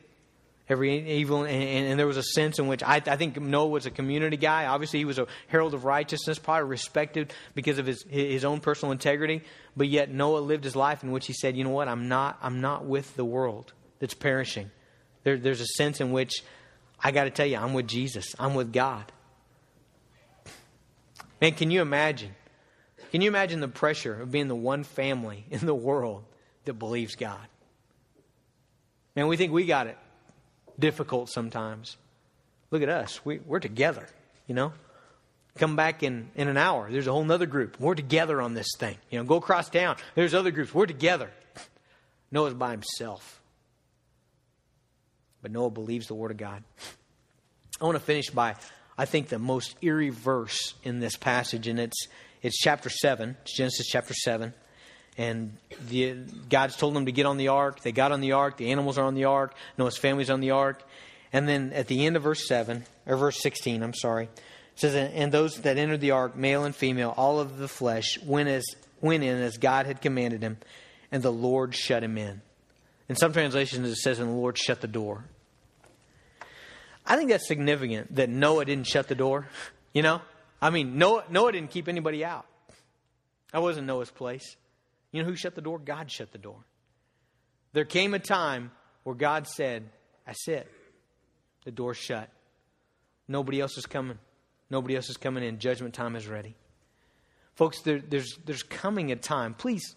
[0.68, 3.87] every evil, and, and there was a sense in which I, I, think Noah was
[3.87, 4.66] a community guy.
[4.66, 8.93] Obviously, he was a herald of righteousness, probably respected because of his his own personal
[8.93, 9.43] integrity.
[9.76, 11.89] But yet, Noah lived his life in which he said, "You know what?
[11.89, 14.70] I'm not I'm not with the world that's perishing."
[15.24, 16.45] There, there's a sense in which
[17.03, 18.34] I got to tell you, I'm with Jesus.
[18.39, 19.11] I'm with God.
[21.41, 22.34] Man, can you imagine?
[23.11, 26.24] Can you imagine the pressure of being the one family in the world
[26.64, 27.47] that believes God?
[29.17, 29.97] Man, we think we got it
[30.79, 31.97] difficult sometimes.
[32.71, 33.25] Look at us.
[33.25, 34.07] We, we're together,
[34.47, 34.73] you know?
[35.57, 36.91] Come back in, in an hour.
[36.91, 37.81] There's a whole other group.
[37.81, 38.99] We're together on this thing.
[39.11, 39.97] You know, go across town.
[40.14, 40.75] There's other groups.
[40.75, 41.31] We're together.
[42.31, 43.41] Noah's by himself.
[45.41, 46.62] But Noah believes the Word of God.
[47.81, 48.57] I want to finish by,
[48.99, 52.09] I think, the most eerie verse in this passage, and it's,
[52.43, 53.37] it's chapter 7.
[53.43, 54.53] It's Genesis chapter 7
[55.19, 55.57] and
[55.89, 56.14] the,
[56.51, 57.81] God's told them to get on the ark.
[57.81, 58.59] They got on the ark.
[58.59, 59.55] The animals are on the ark.
[59.79, 60.83] Noah's family's on the ark.
[61.33, 64.31] And then at the end of verse 7, or verse 16, I'm sorry, it
[64.77, 68.49] says, And those that entered the ark, male and female, all of the flesh, went,
[68.49, 68.64] as,
[69.01, 70.59] went in as God had commanded him,
[71.11, 72.43] and the Lord shut him in.
[73.09, 75.25] In some translations, it says, And the Lord shut the door.
[77.07, 79.49] I think that's significant that Noah didn't shut the door.
[79.93, 80.21] You know?
[80.61, 82.47] I mean, Noah, Noah didn't keep anybody out.
[83.53, 84.57] That wasn't Noah's place.
[85.17, 85.79] You know who shut the door?
[85.79, 86.59] God shut the door.
[87.73, 88.71] There came a time
[89.03, 89.89] where God said,
[90.27, 90.71] That's it.
[91.64, 92.29] The door's shut.
[93.29, 94.19] Nobody else is coming.
[94.71, 95.59] Nobody else is coming in.
[95.59, 96.55] Judgment time is ready.
[97.55, 99.55] Folks, there, there's, there's coming a time.
[99.55, 99.95] Please,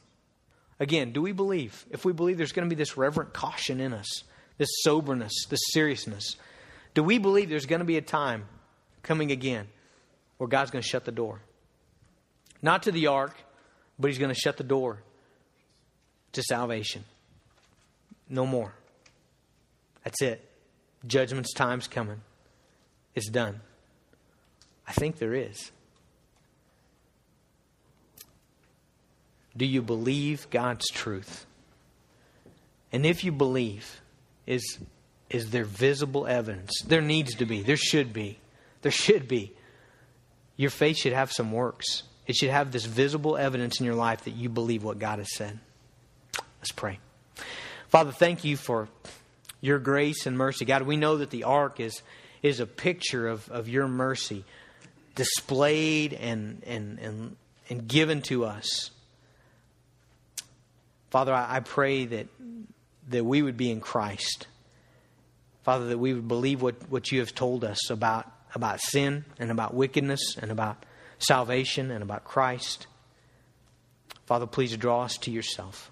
[0.79, 1.85] Again, do we believe?
[1.89, 4.23] If we believe there's going to be this reverent caution in us,
[4.57, 6.37] this soberness, this seriousness,
[6.93, 8.45] do we believe there's going to be a time
[9.03, 9.67] coming again
[10.37, 11.41] where God's going to shut the door?
[12.61, 13.35] Not to the ark,
[13.99, 15.03] but He's going to shut the door
[16.33, 17.03] to salvation.
[18.29, 18.73] No more.
[20.03, 20.45] That's it.
[21.05, 22.21] Judgment's time's coming.
[23.15, 23.61] It's done.
[24.87, 25.71] I think there is.
[29.55, 31.45] Do you believe God's truth?
[32.91, 34.01] And if you believe,
[34.47, 34.79] is,
[35.29, 36.71] is there visible evidence?
[36.85, 37.61] There needs to be.
[37.61, 38.39] There should be.
[38.81, 39.53] There should be.
[40.55, 42.03] Your faith should have some works.
[42.25, 45.35] It should have this visible evidence in your life that you believe what God has
[45.35, 45.59] said.
[46.59, 46.99] Let's pray.
[47.87, 48.89] Father, thank you for
[49.61, 50.65] your grace and mercy.
[50.65, 52.01] God, we know that the ark is,
[52.41, 54.45] is a picture of, of your mercy
[55.15, 57.35] displayed and, and, and,
[57.69, 58.91] and given to us.
[61.09, 62.27] Father, I, I pray that,
[63.09, 64.47] that we would be in Christ.
[65.63, 69.51] Father, that we would believe what, what you have told us about, about sin and
[69.51, 70.85] about wickedness and about
[71.17, 72.87] salvation and about Christ.
[74.25, 75.91] Father, please draw us to yourself.